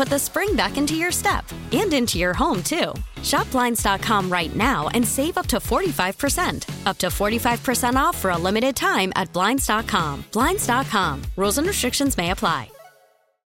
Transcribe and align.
put 0.00 0.08
the 0.08 0.18
spring 0.18 0.56
back 0.56 0.78
into 0.78 0.94
your 0.94 1.12
step 1.12 1.44
and 1.72 1.92
into 1.92 2.18
your 2.18 2.32
home, 2.32 2.62
too. 2.62 2.94
Shop 3.22 3.50
Blinds.com 3.50 4.32
right 4.32 4.56
now 4.56 4.88
and 4.94 5.06
save 5.06 5.36
up 5.36 5.46
to 5.48 5.58
45%. 5.58 6.86
Up 6.86 6.96
to 6.96 7.08
45% 7.08 7.96
off 7.96 8.16
for 8.16 8.30
a 8.30 8.38
limited 8.38 8.74
time 8.74 9.12
at 9.14 9.30
Blinds.com. 9.34 10.24
Blinds.com. 10.32 11.22
Rules 11.36 11.58
and 11.58 11.66
restrictions 11.66 12.16
may 12.16 12.30
apply. 12.30 12.70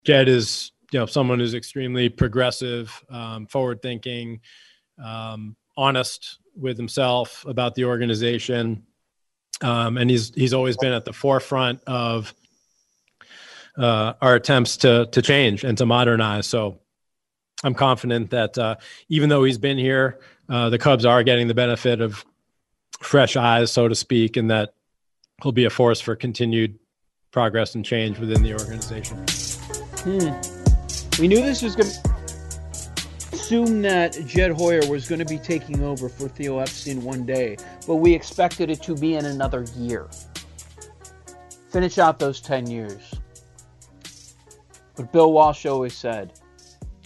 Jed 0.04 0.28
is 0.28 0.72
you 0.92 0.98
know 0.98 1.06
someone 1.06 1.38
who's 1.38 1.54
extremely 1.54 2.10
progressive, 2.10 3.02
um, 3.08 3.46
forward 3.46 3.80
thinking, 3.80 4.40
um, 5.02 5.56
honest 5.78 6.38
with 6.54 6.76
himself 6.76 7.46
about 7.46 7.74
the 7.76 7.86
organization, 7.86 8.82
um, 9.62 9.96
and 9.96 10.10
he's 10.10 10.34
he's 10.34 10.52
always 10.52 10.76
been 10.76 10.92
at 10.92 11.06
the 11.06 11.12
forefront 11.14 11.80
of 11.86 12.34
uh, 13.76 14.14
our 14.20 14.34
attempts 14.34 14.78
to 14.78 15.06
to 15.12 15.22
change 15.22 15.64
and 15.64 15.76
to 15.78 15.86
modernize. 15.86 16.46
So 16.46 16.80
I'm 17.64 17.74
confident 17.74 18.30
that 18.30 18.58
uh, 18.58 18.76
even 19.08 19.28
though 19.28 19.44
he's 19.44 19.58
been 19.58 19.78
here, 19.78 20.20
uh, 20.48 20.68
the 20.70 20.78
Cubs 20.78 21.04
are 21.04 21.22
getting 21.22 21.48
the 21.48 21.54
benefit 21.54 22.00
of 22.00 22.24
fresh 23.00 23.36
eyes, 23.36 23.70
so 23.70 23.88
to 23.88 23.94
speak, 23.94 24.36
and 24.36 24.50
that 24.50 24.74
he'll 25.42 25.52
be 25.52 25.64
a 25.64 25.70
force 25.70 26.00
for 26.00 26.16
continued 26.16 26.78
progress 27.30 27.74
and 27.74 27.84
change 27.84 28.18
within 28.18 28.42
the 28.42 28.52
organization. 28.52 29.24
Hmm. 29.98 31.20
We 31.20 31.28
knew 31.28 31.40
this 31.40 31.62
was 31.62 31.76
going 31.76 31.90
to 31.90 32.12
assume 33.32 33.82
that 33.82 34.18
Jed 34.26 34.52
Hoyer 34.52 34.86
was 34.88 35.08
going 35.08 35.18
to 35.18 35.24
be 35.24 35.38
taking 35.38 35.82
over 35.82 36.08
for 36.08 36.28
Theo 36.28 36.58
Epstein 36.58 37.02
one 37.02 37.24
day, 37.24 37.56
but 37.86 37.96
we 37.96 38.14
expected 38.14 38.70
it 38.70 38.82
to 38.82 38.94
be 38.94 39.14
in 39.14 39.24
another 39.24 39.64
year. 39.76 40.08
Finish 41.70 41.98
out 41.98 42.18
those 42.18 42.40
10 42.40 42.68
years. 42.68 43.14
But 44.96 45.12
Bill 45.12 45.32
Walsh 45.32 45.66
always 45.66 45.94
said, 45.94 46.32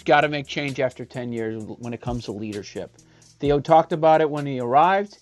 got 0.07 0.23
to 0.23 0.29
make 0.29 0.47
change 0.47 0.81
after 0.81 1.05
10 1.05 1.33
years 1.33 1.63
when 1.65 1.93
it 1.93 2.01
comes 2.01 2.25
to 2.25 2.33
leadership. 2.33 2.97
Theo 3.41 3.61
talked 3.61 3.93
about 3.93 4.23
it 4.23 4.31
when 4.31 4.47
he 4.47 4.61
arrived, 4.61 5.19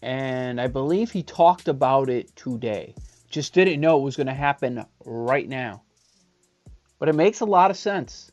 and 0.00 0.58
I 0.58 0.68
believe 0.68 1.10
he 1.10 1.22
talked 1.22 1.68
about 1.68 2.08
it 2.08 2.34
today. 2.34 2.94
Just 3.28 3.52
didn't 3.52 3.80
know 3.80 3.98
it 3.98 4.02
was 4.02 4.16
going 4.16 4.28
to 4.28 4.32
happen 4.32 4.86
right 5.04 5.46
now. 5.46 5.82
But 6.98 7.10
it 7.10 7.14
makes 7.14 7.40
a 7.40 7.44
lot 7.44 7.70
of 7.70 7.76
sense. 7.76 8.32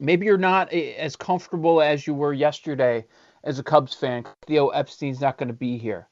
Maybe 0.00 0.26
you're 0.26 0.38
not 0.38 0.72
as 0.72 1.14
comfortable 1.14 1.80
as 1.80 2.06
you 2.06 2.14
were 2.14 2.32
yesterday 2.32 3.04
as 3.44 3.58
a 3.58 3.62
Cubs 3.62 3.94
fan. 3.94 4.24
Theo 4.46 4.68
Epstein's 4.68 5.20
not 5.20 5.38
going 5.38 5.48
to 5.48 5.54
be 5.54 5.78
here 5.78 6.08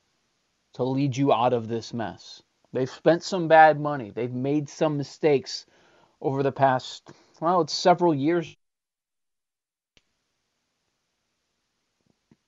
to 0.74 0.84
lead 0.84 1.16
you 1.16 1.32
out 1.32 1.52
of 1.52 1.68
this 1.68 1.92
mess. 1.94 2.42
They've 2.76 2.90
spent 2.90 3.22
some 3.22 3.48
bad 3.48 3.80
money. 3.80 4.10
They've 4.10 4.30
made 4.30 4.68
some 4.68 4.98
mistakes 4.98 5.64
over 6.20 6.42
the 6.42 6.52
past, 6.52 7.10
well, 7.40 7.62
it's 7.62 7.72
several 7.72 8.14
years. 8.14 8.54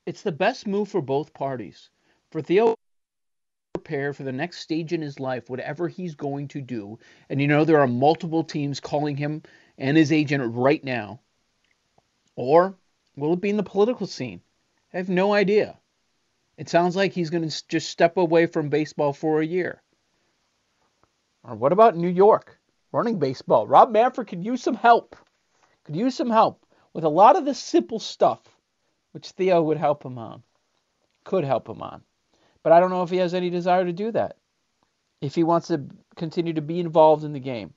It's 0.05 0.21
the 0.21 0.33
best 0.33 0.67
move 0.67 0.91
for 0.91 1.01
both 1.01 1.33
parties. 1.33 1.89
For 2.31 2.43
Theo 2.43 2.77
prepare 3.73 4.13
for 4.13 4.23
the 4.23 4.33
next 4.33 4.59
stage 4.59 4.93
in 4.93 5.01
his 5.01 5.19
life, 5.19 5.49
whatever 5.49 5.89
he's 5.89 6.15
going 6.15 6.49
to 6.49 6.61
do. 6.61 6.99
And 7.31 7.41
you 7.41 7.47
know, 7.47 7.65
there 7.65 7.81
are 7.81 7.87
multiple 7.87 8.45
teams 8.45 8.81
calling 8.81 9.17
him 9.17 9.43
and 9.79 9.97
his 9.97 10.13
agent 10.13 10.55
right 10.55 10.85
now. 10.85 11.21
Or 12.37 12.77
will 13.17 13.33
it 13.33 13.41
be 13.41 13.49
in 13.49 13.57
the 13.57 13.63
political 13.63 14.07
scene? 14.07 14.43
I 14.93 14.99
have 14.99 15.09
no 15.09 15.33
idea. 15.33 15.79
It 16.59 16.69
sounds 16.69 16.97
like 16.97 17.15
he's 17.15 17.31
going 17.31 17.49
to 17.49 17.69
just 17.69 17.89
step 17.89 18.19
away 18.19 18.45
from 18.45 18.69
baseball 18.69 19.15
for 19.15 19.41
a 19.41 19.47
year. 19.47 19.83
Or 21.49 21.55
what 21.55 21.73
about 21.73 21.97
New 21.97 22.09
York 22.09 22.59
running 22.93 23.19
baseball? 23.19 23.67
Rob 23.67 23.91
Manfred 23.91 24.29
could 24.29 24.45
use 24.45 24.63
some 24.63 24.75
help. 24.75 25.17
Could 25.85 25.97
use 25.97 26.15
some 26.15 26.29
help 26.29 26.67
with 26.93 27.05
a 27.05 27.09
lot 27.09 27.37
of 27.37 27.47
the 27.47 27.55
simple 27.55 27.99
stuff, 27.99 28.41
which 29.13 29.31
Theo 29.31 29.63
would 29.63 29.79
help 29.79 30.05
him 30.05 30.19
on. 30.19 30.43
Could 31.25 31.45
help 31.45 31.67
him 31.69 31.81
on. 31.81 32.03
But 32.63 32.73
I 32.73 32.81
don't 32.81 32.91
know 32.91 33.03
if 33.03 33.09
he 33.09 33.17
has 33.17 33.33
any 33.33 33.49
desire 33.49 33.85
to 33.85 33.93
do 33.93 34.13
that. 34.13 34.37
If 35.23 35.35
he 35.35 35.43
wants 35.43 35.69
to 35.69 35.87
continue 36.17 36.53
to 36.53 36.61
be 36.61 36.81
involved 36.81 37.25
in 37.25 37.33
the 37.33 37.41
game. 37.41 37.73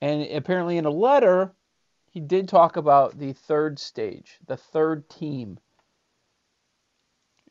And 0.00 0.22
apparently, 0.22 0.78
in 0.78 0.86
a 0.86 0.90
letter, 0.90 1.52
he 2.10 2.20
did 2.20 2.48
talk 2.48 2.76
about 2.76 3.18
the 3.18 3.32
third 3.32 3.78
stage, 3.78 4.38
the 4.46 4.56
third 4.56 5.08
team. 5.10 5.58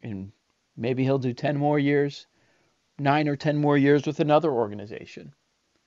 And 0.01 0.31
maybe 0.77 1.03
he'll 1.03 1.19
do 1.19 1.33
10 1.33 1.57
more 1.57 1.77
years, 1.77 2.25
nine 2.99 3.27
or 3.27 3.35
10 3.35 3.57
more 3.57 3.77
years 3.77 4.05
with 4.05 4.19
another 4.19 4.51
organization 4.51 5.33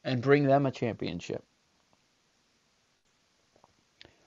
and 0.04 0.22
bring 0.22 0.44
them 0.44 0.66
a 0.66 0.70
championship. 0.70 1.44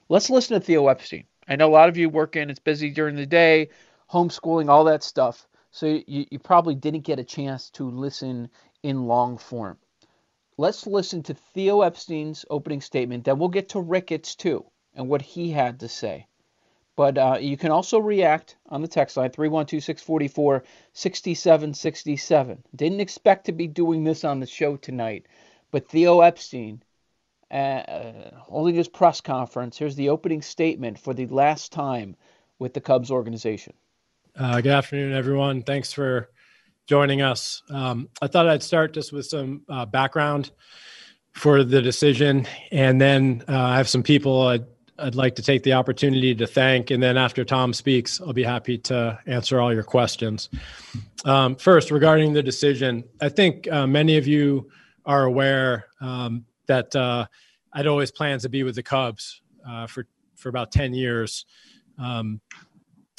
Let's 0.08 0.30
listen 0.30 0.58
to 0.58 0.64
Theo 0.64 0.88
Epstein. 0.88 1.24
I 1.48 1.56
know 1.56 1.68
a 1.68 1.72
lot 1.72 1.88
of 1.88 1.96
you 1.96 2.08
work 2.08 2.36
in, 2.36 2.50
it's 2.50 2.60
busy 2.60 2.90
during 2.90 3.16
the 3.16 3.26
day 3.26 3.68
homeschooling, 4.10 4.68
all 4.68 4.84
that 4.84 5.02
stuff. 5.02 5.46
So 5.70 5.86
you, 6.06 6.26
you 6.30 6.38
probably 6.38 6.74
didn't 6.74 7.00
get 7.00 7.18
a 7.18 7.24
chance 7.24 7.70
to 7.70 7.90
listen 7.90 8.48
in 8.82 9.06
long 9.06 9.36
form. 9.38 9.78
Let's 10.56 10.86
listen 10.86 11.22
to 11.24 11.34
Theo 11.34 11.82
Epstein's 11.82 12.44
opening 12.48 12.80
statement. 12.80 13.24
Then 13.24 13.38
we'll 13.38 13.48
get 13.48 13.70
to 13.70 13.80
Ricketts 13.80 14.36
too 14.36 14.64
and 14.94 15.08
what 15.08 15.20
he 15.20 15.50
had 15.50 15.80
to 15.80 15.88
say. 15.88 16.28
But 16.96 17.18
uh, 17.18 17.38
you 17.40 17.56
can 17.58 17.70
also 17.70 17.98
react 17.98 18.56
on 18.70 18.80
the 18.80 18.88
text 18.88 19.16
line 19.16 19.30
312 19.30 19.84
644 19.84 20.64
6767. 20.94 22.64
Didn't 22.74 23.00
expect 23.00 23.46
to 23.46 23.52
be 23.52 23.66
doing 23.66 24.02
this 24.02 24.24
on 24.24 24.40
the 24.40 24.46
show 24.46 24.76
tonight, 24.76 25.26
but 25.70 25.88
Theo 25.88 26.22
Epstein 26.22 26.82
uh, 27.50 27.54
uh, 27.54 28.30
holding 28.38 28.74
his 28.74 28.88
press 28.88 29.20
conference. 29.20 29.78
Here's 29.78 29.94
the 29.94 30.08
opening 30.08 30.42
statement 30.42 30.98
for 30.98 31.14
the 31.14 31.26
last 31.26 31.70
time 31.70 32.16
with 32.58 32.74
the 32.74 32.80
Cubs 32.80 33.10
organization. 33.10 33.72
Uh, 34.34 34.60
good 34.60 34.72
afternoon, 34.72 35.12
everyone. 35.12 35.62
Thanks 35.62 35.92
for 35.92 36.30
joining 36.86 37.22
us. 37.22 37.62
Um, 37.70 38.08
I 38.20 38.26
thought 38.26 38.48
I'd 38.48 38.64
start 38.64 38.94
just 38.94 39.12
with 39.12 39.26
some 39.26 39.62
uh, 39.68 39.86
background 39.86 40.50
for 41.34 41.62
the 41.62 41.80
decision, 41.80 42.46
and 42.72 43.00
then 43.00 43.44
uh, 43.48 43.56
I 43.56 43.76
have 43.76 43.88
some 43.88 44.02
people 44.02 44.48
I'd, 44.48 44.64
I'd, 44.98 45.14
like 45.14 45.34
to 45.36 45.42
take 45.42 45.62
the 45.62 45.74
opportunity 45.74 46.34
to 46.34 46.46
thank. 46.46 46.90
And 46.90 47.02
then 47.02 47.16
after 47.16 47.44
Tom 47.44 47.72
speaks, 47.72 48.20
I'll 48.20 48.32
be 48.32 48.42
happy 48.42 48.78
to 48.78 49.18
answer 49.26 49.60
all 49.60 49.72
your 49.72 49.82
questions. 49.82 50.48
Um, 51.24 51.56
first, 51.56 51.90
regarding 51.90 52.32
the 52.32 52.42
decision, 52.42 53.04
I 53.20 53.28
think 53.28 53.70
uh, 53.70 53.86
many 53.86 54.16
of 54.16 54.26
you 54.26 54.70
are 55.04 55.24
aware 55.24 55.86
um, 56.00 56.44
that 56.66 56.94
uh, 56.94 57.26
I'd 57.72 57.86
always 57.86 58.10
planned 58.10 58.42
to 58.42 58.48
be 58.48 58.62
with 58.62 58.74
the 58.74 58.82
Cubs 58.82 59.40
uh, 59.68 59.86
for 59.86 60.06
for 60.34 60.48
about 60.48 60.70
ten 60.70 60.92
years. 60.92 61.46
Um, 61.98 62.40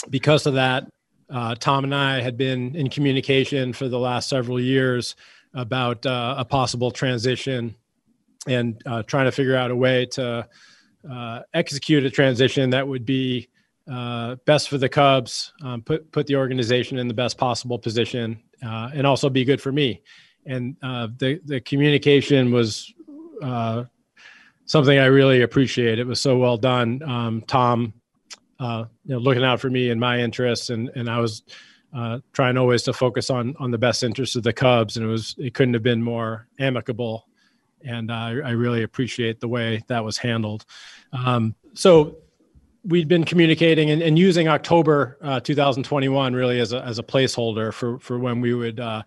because 0.09 0.45
of 0.45 0.53
that, 0.53 0.91
uh, 1.29 1.55
Tom 1.55 1.83
and 1.83 1.95
I 1.95 2.21
had 2.21 2.37
been 2.37 2.75
in 2.75 2.89
communication 2.89 3.73
for 3.73 3.87
the 3.87 3.99
last 3.99 4.29
several 4.29 4.59
years 4.59 5.15
about 5.53 6.05
uh, 6.05 6.35
a 6.37 6.45
possible 6.45 6.91
transition 6.91 7.75
and 8.47 8.81
uh, 8.85 9.03
trying 9.03 9.25
to 9.25 9.31
figure 9.31 9.55
out 9.55 9.71
a 9.71 9.75
way 9.75 10.05
to 10.05 10.47
uh, 11.09 11.41
execute 11.53 12.03
a 12.05 12.09
transition 12.09 12.69
that 12.71 12.87
would 12.87 13.05
be 13.05 13.49
uh, 13.91 14.35
best 14.45 14.69
for 14.69 14.77
the 14.77 14.89
Cubs, 14.89 15.53
um, 15.63 15.81
put 15.81 16.11
put 16.11 16.27
the 16.27 16.35
organization 16.35 16.97
in 16.97 17.07
the 17.07 17.13
best 17.13 17.37
possible 17.37 17.79
position, 17.79 18.41
uh, 18.65 18.89
and 18.93 19.07
also 19.07 19.29
be 19.29 19.45
good 19.45 19.61
for 19.61 19.71
me. 19.71 20.01
And 20.45 20.75
uh, 20.83 21.07
the 21.17 21.39
the 21.45 21.61
communication 21.61 22.51
was 22.51 22.93
uh, 23.41 23.85
something 24.65 24.97
I 24.97 25.05
really 25.05 25.41
appreciate. 25.41 25.99
It 25.99 26.07
was 26.07 26.19
so 26.19 26.37
well 26.37 26.57
done. 26.57 27.01
Um, 27.03 27.43
Tom, 27.47 27.93
uh, 28.59 28.85
you 29.05 29.15
know, 29.15 29.19
looking 29.19 29.43
out 29.43 29.59
for 29.59 29.69
me 29.69 29.89
and 29.89 29.99
my 29.99 30.19
interests, 30.19 30.69
and 30.69 30.89
and 30.95 31.09
I 31.09 31.19
was 31.19 31.43
uh, 31.95 32.19
trying 32.33 32.57
always 32.57 32.83
to 32.83 32.93
focus 32.93 33.29
on 33.29 33.55
on 33.59 33.71
the 33.71 33.77
best 33.77 34.03
interests 34.03 34.35
of 34.35 34.43
the 34.43 34.53
Cubs, 34.53 34.97
and 34.97 35.05
it 35.05 35.09
was 35.09 35.35
it 35.37 35.53
couldn't 35.53 35.73
have 35.73 35.83
been 35.83 36.03
more 36.03 36.47
amicable. 36.59 37.27
And 37.83 38.11
I, 38.11 38.29
I 38.29 38.51
really 38.51 38.83
appreciate 38.83 39.39
the 39.39 39.47
way 39.47 39.83
that 39.87 40.03
was 40.03 40.17
handled. 40.17 40.65
Um, 41.13 41.55
so 41.73 42.17
we'd 42.83 43.07
been 43.07 43.23
communicating 43.23 43.89
and, 43.91 44.01
and 44.01 44.17
using 44.17 44.47
October 44.47 45.17
uh, 45.21 45.39
2021 45.39 46.33
really 46.33 46.59
as 46.59 46.73
a, 46.73 46.83
as 46.83 46.99
a 46.99 47.03
placeholder 47.03 47.73
for, 47.73 47.99
for 47.99 48.17
when 48.17 48.41
we 48.41 48.53
would 48.53 48.79
uh, 48.79 49.03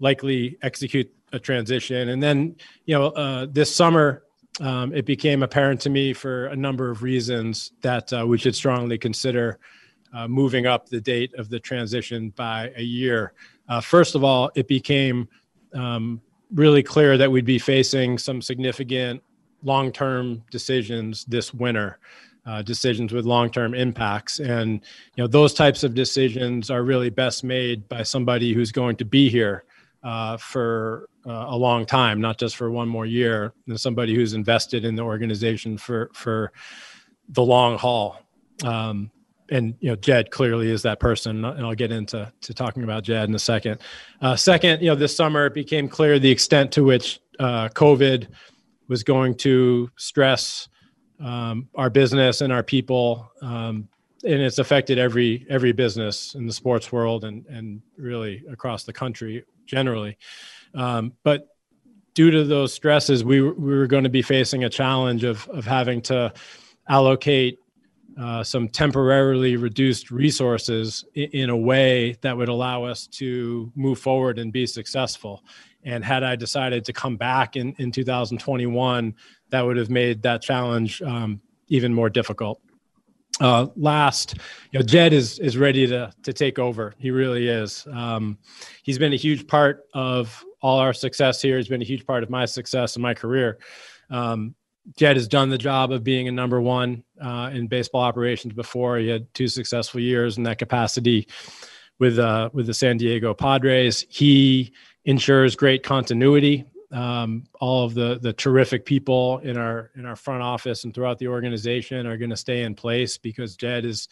likely 0.00 0.56
execute 0.62 1.12
a 1.32 1.38
transition. 1.38 2.08
And 2.08 2.22
then, 2.22 2.56
you 2.86 2.94
know, 2.94 3.08
uh, 3.08 3.46
this 3.50 3.74
summer, 3.74 4.24
um, 4.60 4.94
it 4.94 5.04
became 5.04 5.42
apparent 5.42 5.80
to 5.82 5.90
me 5.90 6.12
for 6.12 6.46
a 6.46 6.56
number 6.56 6.90
of 6.90 7.02
reasons 7.02 7.72
that 7.82 8.12
uh, 8.12 8.26
we 8.26 8.38
should 8.38 8.56
strongly 8.56 8.98
consider 8.98 9.58
uh, 10.14 10.26
moving 10.26 10.66
up 10.66 10.88
the 10.88 11.00
date 11.00 11.34
of 11.34 11.48
the 11.48 11.60
transition 11.60 12.30
by 12.30 12.72
a 12.76 12.82
year. 12.82 13.34
Uh, 13.68 13.80
first 13.80 14.14
of 14.14 14.24
all, 14.24 14.50
it 14.54 14.66
became 14.66 15.28
um, 15.74 16.20
really 16.54 16.82
clear 16.82 17.16
that 17.18 17.30
we'd 17.30 17.44
be 17.44 17.58
facing 17.58 18.18
some 18.18 18.40
significant 18.42 19.22
long 19.62 19.92
term 19.92 20.42
decisions 20.50 21.24
this 21.24 21.52
winter 21.52 21.98
uh, 22.48 22.62
decisions 22.62 23.12
with 23.12 23.26
long-term 23.26 23.74
impacts. 23.74 24.40
And 24.40 24.80
you 25.16 25.22
know 25.22 25.26
those 25.26 25.52
types 25.52 25.84
of 25.84 25.94
decisions 25.94 26.70
are 26.70 26.82
really 26.82 27.10
best 27.10 27.44
made 27.44 27.86
by 27.88 28.02
somebody 28.02 28.54
who's 28.54 28.72
going 28.72 28.96
to 28.96 29.04
be 29.04 29.28
here 29.28 29.64
uh, 30.02 30.38
for 30.38 31.10
uh, 31.26 31.46
a 31.48 31.56
long 31.56 31.84
time 31.84 32.20
not 32.20 32.38
just 32.38 32.56
for 32.56 32.70
one 32.70 32.88
more 32.88 33.04
year 33.04 33.52
and 33.66 33.78
somebody 33.78 34.14
who's 34.14 34.32
invested 34.32 34.84
in 34.84 34.94
the 34.94 35.02
organization 35.02 35.76
for 35.76 36.10
for 36.14 36.52
the 37.28 37.42
long 37.42 37.76
haul. 37.76 38.22
Um, 38.64 39.10
and 39.50 39.74
you 39.80 39.88
know 39.88 39.96
jed 39.96 40.30
clearly 40.30 40.70
is 40.70 40.82
that 40.82 41.00
person 41.00 41.44
and 41.44 41.66
i'll 41.66 41.74
get 41.74 41.90
into 41.90 42.30
to 42.40 42.54
talking 42.54 42.84
about 42.84 43.02
jed 43.02 43.28
in 43.28 43.34
a 43.34 43.38
second 43.38 43.80
uh, 44.20 44.36
second 44.36 44.80
you 44.80 44.88
know 44.88 44.94
this 44.94 45.14
summer 45.14 45.46
it 45.46 45.54
became 45.54 45.88
clear 45.88 46.18
the 46.18 46.30
extent 46.30 46.70
to 46.72 46.84
which 46.84 47.20
uh, 47.38 47.68
covid 47.68 48.28
was 48.88 49.02
going 49.02 49.34
to 49.34 49.90
stress 49.96 50.68
um, 51.20 51.68
our 51.74 51.90
business 51.90 52.40
and 52.40 52.52
our 52.52 52.62
people. 52.62 53.30
Um, 53.42 53.88
and 54.24 54.42
it's 54.42 54.58
affected 54.58 54.98
every 54.98 55.46
every 55.48 55.72
business 55.72 56.34
in 56.34 56.46
the 56.46 56.52
sports 56.52 56.90
world 56.90 57.24
and 57.24 57.46
and 57.46 57.80
really 57.96 58.42
across 58.50 58.82
the 58.82 58.92
country 58.92 59.44
generally. 59.64 60.18
Um, 60.74 61.12
but 61.22 61.48
due 62.14 62.30
to 62.32 62.44
those 62.44 62.72
stresses, 62.72 63.24
we 63.24 63.40
we 63.40 63.76
were 63.76 63.86
going 63.86 64.04
to 64.04 64.10
be 64.10 64.22
facing 64.22 64.64
a 64.64 64.68
challenge 64.68 65.22
of 65.22 65.48
of 65.50 65.64
having 65.64 66.02
to 66.02 66.32
allocate 66.88 67.60
uh, 68.18 68.42
some 68.42 68.68
temporarily 68.68 69.56
reduced 69.56 70.10
resources 70.10 71.04
in, 71.14 71.30
in, 71.30 71.50
a 71.50 71.56
way 71.56 72.16
that 72.20 72.36
would 72.36 72.48
allow 72.48 72.82
us 72.82 73.06
to 73.06 73.70
move 73.76 73.98
forward 73.98 74.38
and 74.38 74.52
be 74.52 74.66
successful. 74.66 75.44
And 75.84 76.04
had 76.04 76.24
I 76.24 76.34
decided 76.34 76.84
to 76.86 76.92
come 76.92 77.16
back 77.16 77.54
in, 77.54 77.74
in 77.78 77.92
2021, 77.92 79.14
that 79.50 79.60
would 79.60 79.76
have 79.76 79.90
made 79.90 80.22
that 80.22 80.42
challenge 80.42 81.00
um, 81.02 81.40
even 81.68 81.94
more 81.94 82.10
difficult. 82.10 82.60
Uh, 83.40 83.68
last, 83.76 84.34
you 84.72 84.80
know, 84.80 84.84
Jed 84.84 85.12
is 85.12 85.38
is 85.38 85.56
ready 85.56 85.86
to 85.86 86.12
to 86.24 86.32
take 86.32 86.58
over. 86.58 86.94
He 86.98 87.12
really 87.12 87.46
is. 87.46 87.86
Um, 87.92 88.36
he's 88.82 88.98
been 88.98 89.12
a 89.12 89.16
huge 89.16 89.46
part 89.46 89.84
of 89.94 90.44
all 90.60 90.80
our 90.80 90.92
success 90.92 91.40
here. 91.40 91.56
He's 91.56 91.68
been 91.68 91.82
a 91.82 91.84
huge 91.84 92.04
part 92.04 92.24
of 92.24 92.30
my 92.30 92.46
success 92.46 92.96
in 92.96 93.02
my 93.02 93.14
career. 93.14 93.58
Um, 94.10 94.56
Jed 94.96 95.16
has 95.16 95.28
done 95.28 95.50
the 95.50 95.58
job 95.58 95.92
of 95.92 96.02
being 96.02 96.28
a 96.28 96.32
number 96.32 96.60
one 96.60 97.04
uh, 97.20 97.50
in 97.52 97.66
baseball 97.66 98.02
operations 98.02 98.54
before. 98.54 98.98
He 98.98 99.08
had 99.08 99.32
two 99.34 99.48
successful 99.48 100.00
years 100.00 100.38
in 100.38 100.44
that 100.44 100.58
capacity 100.58 101.28
with 101.98 102.18
uh, 102.18 102.50
with 102.52 102.66
the 102.66 102.74
San 102.74 102.96
Diego 102.96 103.34
Padres. 103.34 104.06
He 104.08 104.72
ensures 105.04 105.56
great 105.56 105.82
continuity 105.82 106.64
um, 106.92 107.44
all 107.60 107.84
of 107.84 107.94
the 107.94 108.18
the 108.20 108.32
terrific 108.32 108.84
people 108.84 109.38
in 109.38 109.56
our 109.56 109.90
in 109.96 110.06
our 110.06 110.16
front 110.16 110.42
office 110.42 110.84
and 110.84 110.94
throughout 110.94 111.18
the 111.18 111.28
organization 111.28 112.06
are 112.06 112.16
going 112.16 112.30
to 112.30 112.36
stay 112.36 112.62
in 112.62 112.74
place 112.74 113.18
because 113.18 113.56
Jed 113.56 113.84
is 113.84 114.08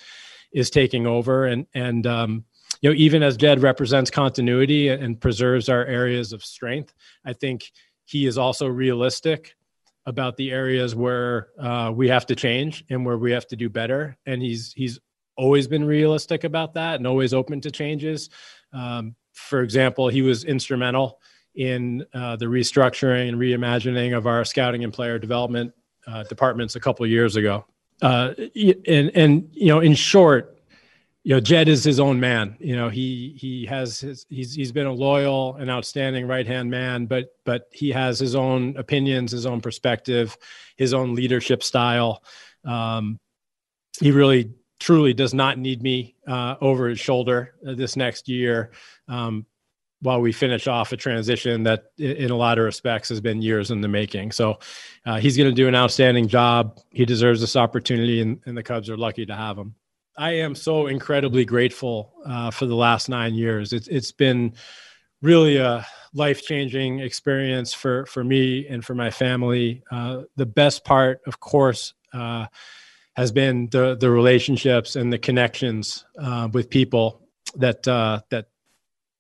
is 0.53 0.71
taking 0.71 1.07
over 1.07 1.47
and 1.47 1.67
and 1.75 2.07
um, 2.07 2.45
you 2.81 2.91
know 2.91 2.97
even 2.97 3.23
as 3.23 3.37
Jed 3.37 3.63
represents 3.63 4.11
continuity 4.11 4.89
and 4.89 5.21
preserves 5.21 5.69
our 5.69 5.85
areas 5.87 6.33
of 6.33 6.45
strength, 6.45 6.93
I 7.25 7.33
think 7.33 7.73
he 8.05 8.27
is 8.27 8.37
also 8.37 8.67
realistic 8.67 9.57
about 10.07 10.37
the 10.37 10.53
areas 10.53 10.95
where 10.95 11.49
uh, 11.61 11.93
we 11.95 12.09
have 12.09 12.27
to 12.27 12.37
change 12.37 12.85
and 12.89 13.05
where 13.05 13.19
we 13.19 13.33
have 13.33 13.47
to 13.49 13.57
do 13.57 13.69
better. 13.69 14.17
And 14.25 14.41
he's 14.41 14.73
he's 14.73 14.99
always 15.37 15.67
been 15.67 15.85
realistic 15.85 16.45
about 16.45 16.75
that 16.75 16.95
and 16.95 17.07
always 17.07 17.35
open 17.35 17.61
to 17.61 17.71
changes. 17.71 18.31
Um, 18.73 19.17
for 19.33 19.61
example, 19.63 20.09
he 20.09 20.23
was 20.23 20.45
instrumental 20.45 21.21
in 21.55 22.05
uh, 22.15 22.37
the 22.37 22.47
restructuring 22.47 23.29
and 23.29 23.39
reimagining 23.39 24.17
of 24.17 24.27
our 24.27 24.45
scouting 24.45 24.85
and 24.85 24.93
player 24.93 25.19
development 25.19 25.73
uh, 26.07 26.23
departments 26.25 26.77
a 26.77 26.81
couple 26.81 27.07
years 27.07 27.37
ago. 27.37 27.65
Uh, 28.01 28.35
and 28.87 29.11
and 29.15 29.49
you 29.53 29.67
know, 29.67 29.81
in 29.81 29.95
short, 29.95 30.56
you 31.27 31.35
know, 31.35 31.41
Jed 31.41 31.67
is 31.67 31.83
his 31.83 31.99
own 31.99 32.21
man. 32.21 32.57
You 32.61 32.77
know, 32.77 32.89
he 32.89 33.35
he 33.37 33.67
has 33.67 33.99
his 33.99 34.27
he's 34.29 34.55
he's 34.55 34.71
been 34.71 34.87
a 34.87 34.93
loyal 34.93 35.57
and 35.57 35.69
outstanding 35.69 36.29
right 36.29 36.47
hand 36.47 36.71
man, 36.71 37.07
but 37.07 37.35
but 37.45 37.67
he 37.73 37.91
has 37.91 38.21
his 38.21 38.37
own 38.37 38.77
opinions, 38.77 39.33
his 39.33 39.45
own 39.45 39.61
perspective, 39.61 40.39
his 40.77 40.95
own 40.95 41.17
leadership 41.17 41.65
style. 41.65 42.23
Um, 42.65 43.19
he 43.99 44.13
really 44.13 44.53
truly 44.79 45.15
does 45.15 45.35
not 45.35 45.59
need 45.59 45.83
me 45.83 46.15
uh, 46.29 46.55
over 46.61 46.89
his 46.89 47.01
shoulder 47.01 47.55
uh, 47.67 47.75
this 47.75 47.97
next 47.97 48.29
year. 48.29 48.71
Um, 49.09 49.47
while 50.03 50.21
we 50.21 50.31
finish 50.31 50.69
off 50.69 50.93
a 50.93 50.97
transition 50.97 51.65
that 51.65 51.87
in 51.99 52.31
a 52.31 52.37
lot 52.37 52.57
of 52.57 52.65
respects 52.65 53.09
has 53.09 53.21
been 53.21 53.43
years 53.43 53.73
in 53.73 53.81
the 53.81 53.89
making. 53.89 54.31
So 54.31 54.61
uh, 55.05 55.17
he's 55.17 55.37
going 55.37 55.51
to 55.51 55.55
do 55.55 55.67
an 55.67 55.75
outstanding 55.75 56.29
job. 56.29 56.79
He 56.93 57.05
deserves 57.05 57.41
this 57.41 57.57
opportunity 57.57 58.21
and, 58.21 58.39
and, 58.47 58.57
the 58.57 58.63
Cubs 58.63 58.91
are 58.91 58.97
lucky 58.97 59.27
to 59.27 59.35
have 59.35 59.57
him. 59.59 59.75
I 60.17 60.33
am 60.33 60.55
so 60.55 60.87
incredibly 60.87 61.45
grateful 61.45 62.15
uh, 62.25 62.51
for 62.51 62.67
the 62.67 62.75
last 62.75 63.09
nine 63.09 63.35
years. 63.35 63.73
It's, 63.73 63.89
it's 63.89 64.13
been 64.13 64.55
really 65.23 65.57
a 65.57 65.87
life-changing 66.15 67.01
experience 67.01 67.75
for, 67.75 68.07
for 68.07 68.25
me 68.25 68.67
and 68.67 68.85
for 68.85 68.95
my 68.95 69.11
family. 69.11 69.83
Uh, 69.91 70.23
the 70.37 70.47
best 70.47 70.85
part, 70.85 71.21
of 71.27 71.41
course, 71.41 71.95
uh, 72.13 72.47
has 73.15 73.33
been 73.33 73.69
the, 73.71 73.97
the 73.97 74.11
relationships 74.11 74.97
and 74.97 75.13
the 75.13 75.19
connections 75.19 76.05
uh, 76.19 76.49
with 76.53 76.71
people 76.71 77.23
that, 77.57 77.87
uh, 77.87 78.21
that 78.31 78.47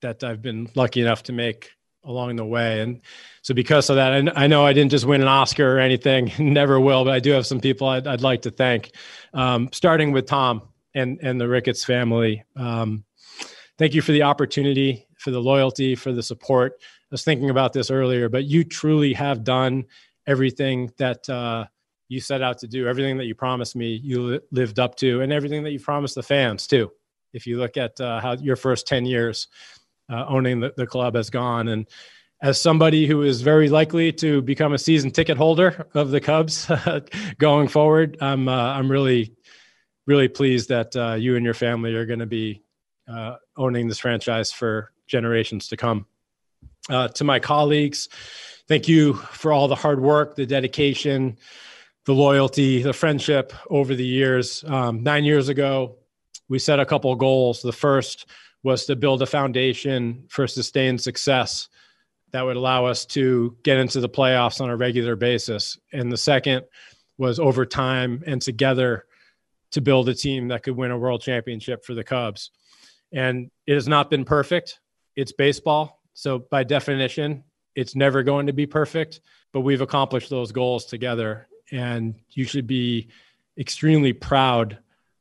that 0.02 0.22
I've 0.22 0.42
been 0.42 0.68
lucky 0.74 1.00
enough 1.00 1.24
to 1.24 1.32
make 1.32 1.72
along 2.04 2.36
the 2.36 2.44
way. 2.44 2.80
And 2.80 3.00
so 3.42 3.54
because 3.54 3.90
of 3.90 3.96
that, 3.96 4.12
I, 4.12 4.44
I 4.44 4.46
know 4.46 4.64
I 4.64 4.72
didn't 4.72 4.90
just 4.90 5.04
win 5.04 5.22
an 5.22 5.28
Oscar 5.28 5.76
or 5.76 5.80
anything, 5.80 6.32
never 6.38 6.78
will, 6.78 7.04
but 7.04 7.12
I 7.14 7.18
do 7.18 7.32
have 7.32 7.46
some 7.46 7.60
people 7.60 7.88
I'd, 7.88 8.06
I'd 8.06 8.20
like 8.20 8.42
to 8.42 8.50
thank, 8.50 8.92
um, 9.34 9.68
starting 9.72 10.12
with 10.12 10.26
Tom 10.26 10.62
and, 10.96 11.20
and 11.22 11.40
the 11.40 11.46
Ricketts 11.46 11.84
family. 11.84 12.42
Um, 12.56 13.04
thank 13.78 13.94
you 13.94 14.02
for 14.02 14.12
the 14.12 14.22
opportunity, 14.22 15.06
for 15.18 15.30
the 15.30 15.40
loyalty, 15.40 15.94
for 15.94 16.12
the 16.12 16.22
support. 16.22 16.78
I 16.80 16.84
was 17.10 17.22
thinking 17.22 17.50
about 17.50 17.72
this 17.72 17.90
earlier, 17.90 18.28
but 18.28 18.44
you 18.44 18.64
truly 18.64 19.12
have 19.12 19.44
done 19.44 19.84
everything 20.26 20.90
that 20.96 21.28
uh, 21.28 21.66
you 22.08 22.20
set 22.20 22.42
out 22.42 22.58
to 22.58 22.66
do, 22.66 22.88
everything 22.88 23.18
that 23.18 23.26
you 23.26 23.34
promised 23.34 23.76
me, 23.76 24.00
you 24.02 24.22
li- 24.22 24.40
lived 24.50 24.80
up 24.80 24.96
to, 24.96 25.20
and 25.20 25.32
everything 25.32 25.62
that 25.64 25.70
you 25.70 25.78
promised 25.78 26.14
the 26.14 26.22
fans 26.22 26.66
too. 26.66 26.90
If 27.32 27.46
you 27.46 27.58
look 27.58 27.76
at 27.76 28.00
uh, 28.00 28.20
how 28.20 28.32
your 28.32 28.56
first 28.56 28.86
10 28.86 29.04
years, 29.04 29.48
uh, 30.10 30.24
owning 30.28 30.60
the, 30.60 30.72
the 30.76 30.86
club 30.86 31.14
has 31.14 31.30
gone. 31.30 31.68
And 31.68 31.86
as 32.42 32.60
somebody 32.60 33.06
who 33.06 33.22
is 33.22 33.42
very 33.42 33.68
likely 33.68 34.12
to 34.12 34.40
become 34.42 34.72
a 34.72 34.78
season 34.78 35.10
ticket 35.10 35.36
holder 35.36 35.88
of 35.94 36.10
the 36.10 36.20
Cubs 36.20 36.70
going 37.38 37.68
forward, 37.68 38.16
I'm 38.20 38.48
uh, 38.48 38.52
I'm 38.52 38.90
really 38.90 39.35
really 40.06 40.28
pleased 40.28 40.68
that 40.68 40.94
uh, 40.96 41.14
you 41.14 41.36
and 41.36 41.44
your 41.44 41.54
family 41.54 41.94
are 41.94 42.06
going 42.06 42.20
to 42.20 42.26
be 42.26 42.62
uh, 43.08 43.36
owning 43.56 43.88
this 43.88 43.98
franchise 43.98 44.52
for 44.52 44.92
generations 45.06 45.68
to 45.68 45.76
come. 45.76 46.06
Uh, 46.88 47.08
to 47.08 47.24
my 47.24 47.40
colleagues, 47.40 48.08
thank 48.68 48.88
you 48.88 49.14
for 49.14 49.52
all 49.52 49.68
the 49.68 49.74
hard 49.74 50.00
work, 50.00 50.36
the 50.36 50.46
dedication, 50.46 51.36
the 52.04 52.14
loyalty, 52.14 52.82
the 52.82 52.92
friendship 52.92 53.52
over 53.68 53.94
the 53.94 54.06
years. 54.06 54.64
Um, 54.64 55.02
nine 55.02 55.24
years 55.24 55.48
ago, 55.48 55.96
we 56.48 56.60
set 56.60 56.78
a 56.78 56.86
couple 56.86 57.14
goals. 57.16 57.62
The 57.62 57.72
first 57.72 58.26
was 58.62 58.86
to 58.86 58.96
build 58.96 59.22
a 59.22 59.26
foundation 59.26 60.24
for 60.28 60.46
sustained 60.46 61.00
success 61.00 61.68
that 62.32 62.42
would 62.42 62.56
allow 62.56 62.86
us 62.86 63.06
to 63.06 63.56
get 63.62 63.78
into 63.78 64.00
the 64.00 64.08
playoffs 64.08 64.60
on 64.60 64.70
a 64.70 64.76
regular 64.76 65.16
basis. 65.16 65.78
And 65.92 66.10
the 66.10 66.16
second 66.16 66.64
was 67.18 67.40
over 67.40 67.64
time 67.64 68.22
and 68.26 68.42
together 68.42 69.06
to 69.76 69.82
build 69.82 70.08
a 70.08 70.14
team 70.14 70.48
that 70.48 70.62
could 70.62 70.74
win 70.74 70.90
a 70.90 70.96
world 70.98 71.20
championship 71.20 71.84
for 71.84 71.92
the 71.92 72.02
Cubs. 72.02 72.50
And 73.12 73.50
it 73.66 73.74
has 73.74 73.86
not 73.86 74.08
been 74.08 74.24
perfect. 74.24 74.80
It's 75.16 75.32
baseball. 75.32 76.00
So, 76.14 76.38
by 76.38 76.64
definition, 76.64 77.44
it's 77.74 77.94
never 77.94 78.22
going 78.22 78.46
to 78.46 78.54
be 78.54 78.64
perfect, 78.64 79.20
but 79.52 79.60
we've 79.60 79.82
accomplished 79.82 80.30
those 80.30 80.50
goals 80.50 80.86
together. 80.86 81.46
And 81.70 82.14
you 82.30 82.46
should 82.46 82.66
be 82.66 83.08
extremely 83.58 84.14
proud 84.14 84.78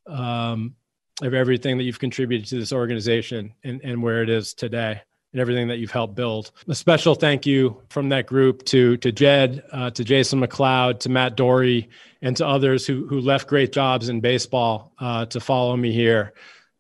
um, 0.08 0.76
of 1.22 1.34
everything 1.34 1.78
that 1.78 1.84
you've 1.84 2.00
contributed 2.00 2.48
to 2.48 2.58
this 2.58 2.72
organization 2.72 3.54
and, 3.66 3.82
and 3.84 4.02
where 4.02 4.24
it 4.24 4.30
is 4.30 4.54
today 4.54 5.02
and 5.36 5.42
everything 5.42 5.68
that 5.68 5.80
you've 5.80 5.92
helped 5.92 6.16
build. 6.16 6.50
A 6.70 6.74
special 6.74 7.14
thank 7.14 7.46
you 7.46 7.82
from 7.90 8.08
that 8.08 8.26
group 8.26 8.64
to 8.68 8.96
to 8.98 9.12
Jed, 9.12 9.66
uh, 9.74 9.90
to 9.90 10.04
Jason 10.06 10.40
McLeod, 10.40 11.02
to 11.02 11.10
Matt 11.10 11.36
Dorey, 11.36 11.90
and 12.22 12.38
to 12.38 12.48
others 12.48 12.88
who 12.88 13.06
who 13.06 13.20
left 13.20 13.46
great 13.46 13.74
jobs 13.74 14.08
in 14.08 14.22
baseball 14.22 14.94
uh, 14.98 15.26
to 15.26 15.42
follow 15.42 15.76
me 15.76 15.92
here. 15.92 16.32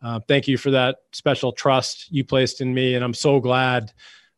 Uh, 0.01 0.21
thank 0.29 0.47
you 0.47 0.57
for 0.57 0.71
that 0.71 0.99
special 1.11 1.51
trust 1.51 2.09
you 2.09 2.23
placed 2.23 2.61
in 2.61 2.73
me, 2.73 2.95
and 2.95 3.03
I'm 3.03 3.13
so 3.13 3.41
glad 3.41 3.91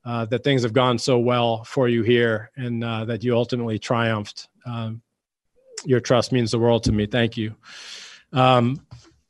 uh, 0.04 0.26
that 0.26 0.44
things 0.44 0.64
have 0.64 0.74
gone 0.74 0.98
so 0.98 1.20
well 1.20 1.64
for 1.64 1.88
you 1.88 2.02
here, 2.02 2.50
and 2.56 2.84
uh, 2.84 3.06
that 3.06 3.24
you 3.24 3.36
ultimately 3.36 3.78
triumphed. 3.78 4.48
Um, 4.66 5.04
your 5.86 6.00
trust 6.00 6.32
means 6.32 6.50
the 6.50 6.58
world 6.58 6.86
to 6.86 6.92
me. 6.92 7.06
Thank 7.06 7.38
you. 7.38 7.56
Um, 8.34 8.82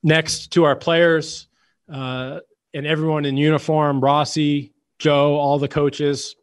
next 0.01 0.53
to 0.53 0.63
our 0.63 0.77
players 0.77 1.47
uh, 1.91 2.39
and 2.73 2.87
everyone 2.87 3.25
in 3.25 3.35
uniform, 3.35 3.99
Rossi, 3.99 4.71
Joe, 4.99 5.35
all 5.35 5.59
the 5.59 5.67
coaches. 5.67 6.35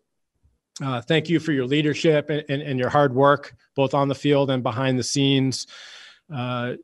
Uh, 0.83 1.01
thank 1.01 1.29
you 1.29 1.39
for 1.39 1.53
your 1.53 1.67
leadership 1.67 2.31
and, 2.31 2.45
and, 2.49 2.61
and, 2.61 2.79
your 2.81 2.89
hard 2.89 3.15
work, 3.15 3.55
both 3.77 3.95
on 3.95 4.09
the 4.09 4.15
field 4.15 4.51
and 4.51 4.63
behind 4.63 4.99
the 4.99 5.05
scenes. 5.05 5.69
Uh, 6.33 6.75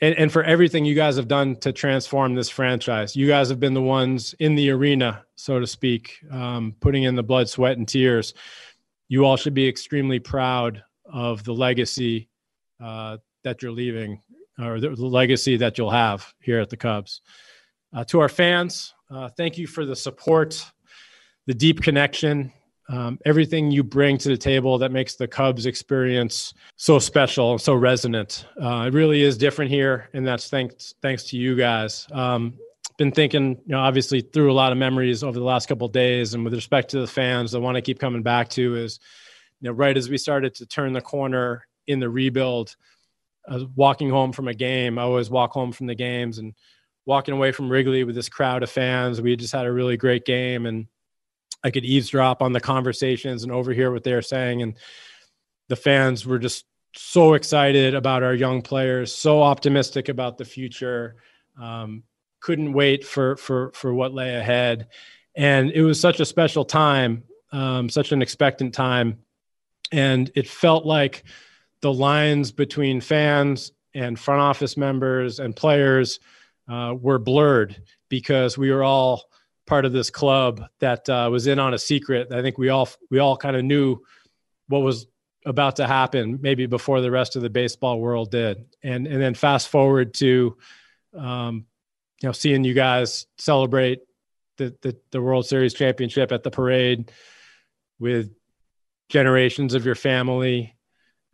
and, 0.00 0.14
and, 0.14 0.32
for 0.32 0.44
everything 0.44 0.84
you 0.84 0.94
guys 0.94 1.16
have 1.16 1.26
done 1.26 1.56
to 1.56 1.72
transform 1.72 2.34
this 2.34 2.48
franchise. 2.48 3.16
You 3.16 3.26
guys 3.26 3.48
have 3.48 3.58
been 3.58 3.74
the 3.74 3.82
ones 3.82 4.34
in 4.38 4.54
the 4.54 4.70
arena, 4.70 5.24
so 5.34 5.58
to 5.58 5.66
speak, 5.66 6.18
um, 6.30 6.74
putting 6.80 7.02
in 7.02 7.16
the 7.16 7.22
blood, 7.22 7.48
sweat, 7.48 7.78
and 7.78 7.86
tears. 7.86 8.32
You 9.08 9.24
all 9.24 9.36
should 9.36 9.54
be 9.54 9.66
extremely 9.66 10.20
proud 10.20 10.84
of 11.04 11.42
the 11.42 11.52
legacy 11.52 12.28
uh, 12.80 13.18
that 13.42 13.60
you're 13.60 13.72
leaving 13.72 14.22
or 14.60 14.80
the, 14.80 14.90
legacy 14.90 15.56
that 15.56 15.78
you'll 15.78 15.90
have 15.90 16.32
here 16.40 16.60
at 16.60 16.70
the 16.70 16.76
Cubs. 16.76 17.22
Uh, 17.92 18.04
to 18.04 18.20
our 18.20 18.28
fans, 18.28 18.94
uh, 19.10 19.28
thank 19.36 19.58
you 19.58 19.66
for 19.66 19.84
the 19.84 19.96
support, 19.96 20.64
the 21.50 21.54
deep 21.54 21.82
connection, 21.82 22.52
um, 22.88 23.18
everything 23.24 23.72
you 23.72 23.82
bring 23.82 24.16
to 24.16 24.28
the 24.28 24.36
table 24.36 24.78
that 24.78 24.92
makes 24.92 25.16
the 25.16 25.26
Cubs 25.26 25.66
experience 25.66 26.54
so 26.76 27.00
special 27.00 27.50
and 27.50 27.60
so 27.60 27.74
resonant. 27.74 28.46
Uh, 28.62 28.84
it 28.86 28.94
really 28.94 29.22
is 29.22 29.36
different 29.36 29.68
here, 29.68 30.08
and 30.12 30.24
that's 30.24 30.48
thanks 30.48 30.94
thanks 31.02 31.24
to 31.24 31.36
you 31.36 31.56
guys. 31.56 32.06
Um, 32.12 32.54
been 32.98 33.10
thinking, 33.10 33.56
you 33.66 33.72
know, 33.72 33.80
obviously 33.80 34.20
through 34.20 34.52
a 34.52 34.54
lot 34.54 34.70
of 34.70 34.78
memories 34.78 35.24
over 35.24 35.36
the 35.36 35.44
last 35.44 35.66
couple 35.66 35.88
days, 35.88 36.34
and 36.34 36.44
with 36.44 36.54
respect 36.54 36.88
to 36.90 37.00
the 37.00 37.06
fans, 37.08 37.50
the 37.50 37.60
one 37.60 37.74
I 37.74 37.80
keep 37.80 37.98
coming 37.98 38.22
back 38.22 38.48
to 38.50 38.76
is, 38.76 39.00
you 39.60 39.68
know, 39.68 39.74
right 39.74 39.96
as 39.96 40.08
we 40.08 40.18
started 40.18 40.54
to 40.54 40.66
turn 40.66 40.92
the 40.92 41.00
corner 41.00 41.66
in 41.88 41.98
the 41.98 42.08
rebuild, 42.08 42.76
I 43.48 43.54
was 43.54 43.64
walking 43.74 44.08
home 44.08 44.30
from 44.32 44.46
a 44.46 44.54
game. 44.54 45.00
I 45.00 45.02
always 45.02 45.30
walk 45.30 45.50
home 45.50 45.72
from 45.72 45.88
the 45.88 45.96
games 45.96 46.38
and 46.38 46.54
walking 47.06 47.34
away 47.34 47.50
from 47.50 47.68
Wrigley 47.68 48.04
with 48.04 48.14
this 48.14 48.28
crowd 48.28 48.62
of 48.62 48.70
fans. 48.70 49.20
We 49.20 49.34
just 49.34 49.52
had 49.52 49.66
a 49.66 49.72
really 49.72 49.96
great 49.96 50.24
game 50.24 50.66
and 50.66 50.86
I 51.62 51.70
could 51.70 51.84
eavesdrop 51.84 52.42
on 52.42 52.52
the 52.52 52.60
conversations 52.60 53.42
and 53.42 53.52
overhear 53.52 53.92
what 53.92 54.04
they 54.04 54.14
were 54.14 54.22
saying. 54.22 54.62
And 54.62 54.74
the 55.68 55.76
fans 55.76 56.26
were 56.26 56.38
just 56.38 56.64
so 56.94 57.34
excited 57.34 57.94
about 57.94 58.22
our 58.22 58.34
young 58.34 58.62
players, 58.62 59.14
so 59.14 59.42
optimistic 59.42 60.08
about 60.08 60.38
the 60.38 60.44
future. 60.44 61.16
Um, 61.60 62.02
couldn't 62.40 62.72
wait 62.72 63.04
for 63.04 63.36
for 63.36 63.70
for 63.72 63.92
what 63.92 64.14
lay 64.14 64.34
ahead, 64.34 64.88
and 65.34 65.70
it 65.70 65.82
was 65.82 66.00
such 66.00 66.20
a 66.20 66.24
special 66.24 66.64
time, 66.64 67.24
um, 67.52 67.88
such 67.88 68.12
an 68.12 68.22
expectant 68.22 68.74
time, 68.74 69.18
and 69.92 70.30
it 70.34 70.48
felt 70.48 70.86
like 70.86 71.22
the 71.82 71.92
lines 71.92 72.50
between 72.50 73.00
fans 73.00 73.72
and 73.94 74.18
front 74.18 74.40
office 74.40 74.76
members 74.76 75.38
and 75.38 75.54
players 75.54 76.20
uh, 76.68 76.94
were 76.98 77.18
blurred 77.18 77.82
because 78.08 78.56
we 78.56 78.70
were 78.70 78.82
all 78.82 79.29
part 79.70 79.84
of 79.84 79.92
this 79.92 80.10
club 80.10 80.64
that 80.80 81.08
uh, 81.08 81.28
was 81.30 81.46
in 81.46 81.60
on 81.60 81.74
a 81.74 81.78
secret. 81.78 82.32
I 82.32 82.42
think 82.42 82.58
we 82.58 82.70
all 82.70 82.88
we 83.08 83.20
all 83.20 83.36
kind 83.36 83.54
of 83.54 83.64
knew 83.64 84.00
what 84.66 84.80
was 84.80 85.06
about 85.46 85.76
to 85.76 85.86
happen 85.86 86.40
maybe 86.42 86.66
before 86.66 87.00
the 87.00 87.10
rest 87.10 87.36
of 87.36 87.42
the 87.42 87.50
baseball 87.50 88.00
world 88.00 88.32
did. 88.32 88.66
And 88.82 89.06
and 89.06 89.22
then 89.22 89.34
fast 89.34 89.68
forward 89.68 90.12
to 90.14 90.56
um, 91.16 91.66
you 92.20 92.28
know 92.28 92.32
seeing 92.32 92.64
you 92.64 92.74
guys 92.74 93.26
celebrate 93.38 94.00
the, 94.56 94.74
the 94.82 94.96
the 95.12 95.22
World 95.22 95.46
Series 95.46 95.72
championship 95.72 96.32
at 96.32 96.42
the 96.42 96.50
parade 96.50 97.12
with 98.00 98.34
generations 99.08 99.74
of 99.74 99.86
your 99.86 99.94
family. 99.94 100.74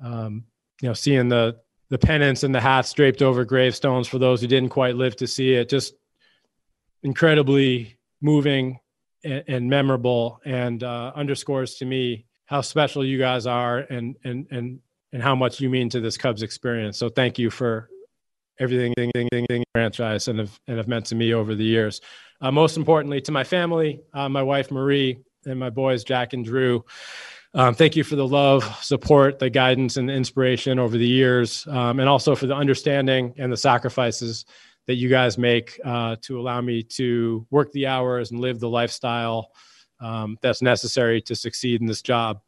Um, 0.05 0.45
you 0.83 0.88
know, 0.88 0.95
seeing 0.95 1.31
the 1.31 1.57
the 1.88 1.99
pennants 1.99 2.43
and 2.43 2.55
the 2.55 2.61
hats 2.61 2.93
draped 2.93 3.23
over 3.23 3.47
gravestones 3.47 4.09
for 4.09 4.19
those 4.19 4.43
who 4.43 4.47
didn't 4.47 4.69
quite 4.69 4.95
live 4.95 5.16
to 5.16 5.26
see 5.26 5.55
it. 5.55 5.71
Just 5.71 5.95
incredibly 7.02 7.96
moving 8.26 8.78
and, 9.25 9.45
and 9.49 9.71
memorable 9.71 10.40
and 10.45 10.83
uh, 10.83 11.12
underscores 11.14 11.76
to 11.76 11.85
me 11.85 12.26
how 12.47 12.61
special 12.61 13.04
you 13.04 13.18
guys 13.18 13.47
are 13.47 13.78
and 13.78 14.16
and 14.25 14.47
and 14.50 14.80
and 15.12 15.23
how 15.23 15.35
much 15.35 15.61
you 15.61 15.71
mean 15.71 15.88
to 15.88 16.00
this 16.00 16.16
Cubs 16.18 16.42
experience. 16.42 16.99
So 16.99 17.09
thank 17.09 17.38
you 17.38 17.49
for 17.50 17.88
everything, 18.59 18.92
everything, 18.99 19.64
franchise 19.73 20.28
and 20.28 20.38
have 20.38 20.59
and 20.66 20.76
have 20.76 20.88
meant 20.88 21.06
to 21.06 21.14
me 21.14 21.33
over 21.33 21.54
the 21.54 21.64
years. 21.64 22.00
Uh, 22.40 22.50
most 22.50 22.76
importantly, 22.76 23.21
to 23.23 23.33
my 23.33 23.45
family, 23.45 24.00
uh, 24.12 24.28
my 24.28 24.42
wife 24.42 24.71
Marie, 24.71 25.18
and 25.47 25.59
my 25.59 25.71
boys 25.71 26.04
Jack 26.04 26.33
and 26.33 26.45
Drew. 26.45 26.85
Um, 27.54 27.75
thank 27.75 27.97
you 27.97 28.04
for 28.04 28.16
the 28.16 28.26
love, 28.26 28.62
support, 28.83 29.38
the 29.38 29.49
guidance, 29.49 29.97
and 29.97 30.09
the 30.09 30.12
inspiration 30.12 30.78
over 30.78 30.99
the 30.99 31.06
years, 31.06 31.66
um, 31.68 32.00
and 32.00 32.09
also 32.09 32.35
for 32.35 32.47
the 32.47 32.54
understanding 32.54 33.33
and 33.38 33.50
the 33.50 33.56
sacrifices 33.56 34.45
that 34.87 34.95
you 34.95 35.09
guys 35.09 35.37
make 35.37 35.81
uh, 35.85 36.16
to 36.23 36.40
allow 36.40 36.61
me 36.61 36.83
to 36.83 37.47
work 37.50 37.73
the 37.73 37.87
hours 37.87 38.31
and 38.31 38.40
live 38.40 38.61
the 38.61 38.69
lifestyle 38.69 39.52
um, 40.00 40.38
that's 40.43 40.62
necessary 40.62 41.21
to 41.23 41.35
succeed 41.35 41.81
in 41.81 41.87
this 41.87 42.02
job. 42.02 42.40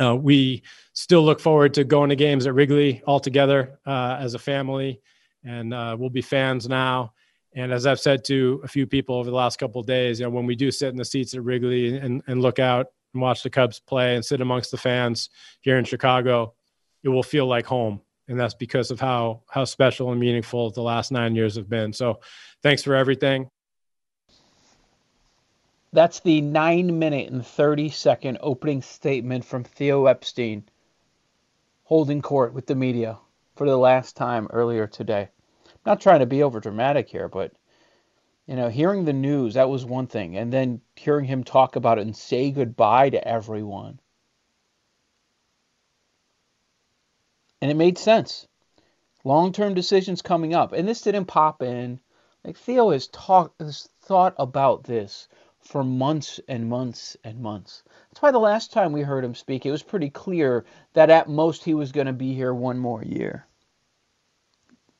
Uh, 0.00 0.14
we 0.14 0.62
still 0.92 1.22
look 1.22 1.40
forward 1.40 1.74
to 1.74 1.84
going 1.84 2.10
to 2.10 2.16
games 2.16 2.46
at 2.46 2.54
Wrigley 2.54 3.02
all 3.06 3.20
together 3.20 3.78
uh, 3.86 4.16
as 4.18 4.34
a 4.34 4.38
family, 4.38 5.00
and 5.44 5.72
uh, 5.72 5.96
we'll 5.98 6.10
be 6.10 6.22
fans 6.22 6.68
now. 6.68 7.12
And 7.54 7.72
as 7.72 7.86
I've 7.86 8.00
said 8.00 8.24
to 8.24 8.60
a 8.64 8.68
few 8.68 8.86
people 8.86 9.14
over 9.14 9.30
the 9.30 9.36
last 9.36 9.58
couple 9.58 9.80
of 9.80 9.86
days, 9.86 10.18
you 10.18 10.26
know, 10.26 10.30
when 10.30 10.46
we 10.46 10.56
do 10.56 10.72
sit 10.72 10.88
in 10.88 10.96
the 10.96 11.04
seats 11.04 11.34
at 11.34 11.44
Wrigley 11.44 11.96
and, 11.96 12.22
and 12.26 12.42
look 12.42 12.58
out 12.58 12.86
and 13.12 13.22
watch 13.22 13.44
the 13.44 13.50
Cubs 13.50 13.78
play 13.78 14.16
and 14.16 14.24
sit 14.24 14.40
amongst 14.40 14.72
the 14.72 14.76
fans 14.76 15.30
here 15.60 15.78
in 15.78 15.84
Chicago, 15.84 16.54
it 17.04 17.08
will 17.08 17.22
feel 17.22 17.46
like 17.46 17.66
home 17.66 18.00
and 18.28 18.38
that's 18.38 18.54
because 18.54 18.90
of 18.90 19.00
how 19.00 19.42
how 19.48 19.64
special 19.64 20.10
and 20.10 20.20
meaningful 20.20 20.70
the 20.70 20.82
last 20.82 21.12
nine 21.12 21.34
years 21.34 21.56
have 21.56 21.68
been. 21.68 21.92
So, 21.92 22.20
thanks 22.62 22.82
for 22.82 22.94
everything. 22.94 23.48
That's 25.92 26.20
the 26.20 26.40
nine 26.40 26.98
minute 26.98 27.30
and 27.30 27.46
thirty 27.46 27.88
second 27.88 28.38
opening 28.40 28.82
statement 28.82 29.44
from 29.44 29.64
Theo 29.64 30.06
Epstein, 30.06 30.64
holding 31.84 32.22
court 32.22 32.54
with 32.54 32.66
the 32.66 32.74
media 32.74 33.18
for 33.56 33.66
the 33.66 33.76
last 33.76 34.16
time 34.16 34.48
earlier 34.50 34.86
today. 34.86 35.28
I'm 35.66 35.70
not 35.86 36.00
trying 36.00 36.20
to 36.20 36.26
be 36.26 36.42
over 36.42 36.60
dramatic 36.60 37.08
here, 37.08 37.28
but 37.28 37.52
you 38.46 38.56
know, 38.56 38.68
hearing 38.68 39.04
the 39.04 39.12
news 39.12 39.54
that 39.54 39.70
was 39.70 39.84
one 39.84 40.06
thing, 40.06 40.36
and 40.36 40.52
then 40.52 40.80
hearing 40.96 41.24
him 41.24 41.44
talk 41.44 41.76
about 41.76 41.98
it 41.98 42.02
and 42.02 42.16
say 42.16 42.50
goodbye 42.50 43.10
to 43.10 43.28
everyone 43.28 44.00
and 47.60 47.70
it 47.70 47.76
made 47.76 47.98
sense. 47.98 48.46
Long 49.24 49.52
term 49.52 49.74
decisions 49.74 50.20
coming 50.20 50.54
up. 50.54 50.72
And 50.72 50.86
this 50.86 51.00
didn't 51.00 51.26
pop 51.26 51.62
in. 51.62 52.00
Like 52.44 52.58
Theo 52.58 52.90
has 52.90 53.08
talked 53.08 53.60
has 53.60 53.88
thought 54.02 54.34
about 54.38 54.84
this 54.84 55.28
for 55.64 55.82
months 55.82 56.40
and 56.46 56.68
months 56.68 57.16
and 57.24 57.40
months. 57.40 57.82
That's 58.10 58.20
why 58.20 58.30
the 58.30 58.38
last 58.38 58.70
time 58.70 58.92
we 58.92 59.00
heard 59.00 59.24
him 59.24 59.34
speak, 59.34 59.64
it 59.64 59.70
was 59.70 59.82
pretty 59.82 60.10
clear 60.10 60.66
that 60.92 61.08
at 61.08 61.28
most 61.28 61.64
he 61.64 61.72
was 61.72 61.90
going 61.90 62.06
to 62.06 62.12
be 62.12 62.34
here 62.34 62.52
one 62.52 62.78
more 62.78 63.02
year. 63.02 63.46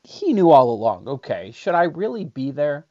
He 0.03 0.33
knew 0.33 0.49
all 0.49 0.71
along, 0.71 1.07
okay, 1.07 1.51
should 1.51 1.75
I 1.75 1.83
really 1.83 2.25
be 2.25 2.51
there? 2.51 2.87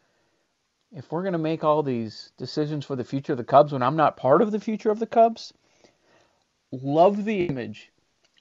If 0.92 1.10
we're 1.10 1.22
going 1.22 1.32
to 1.32 1.38
make 1.38 1.64
all 1.64 1.82
these 1.82 2.30
decisions 2.38 2.84
for 2.84 2.94
the 2.94 3.02
future 3.02 3.32
of 3.32 3.38
the 3.38 3.44
Cubs 3.44 3.72
when 3.72 3.82
I'm 3.82 3.96
not 3.96 4.16
part 4.16 4.40
of 4.40 4.52
the 4.52 4.60
future 4.60 4.90
of 4.90 5.00
the 5.00 5.06
Cubs, 5.06 5.52
love 6.70 7.24
the 7.24 7.46
image 7.46 7.92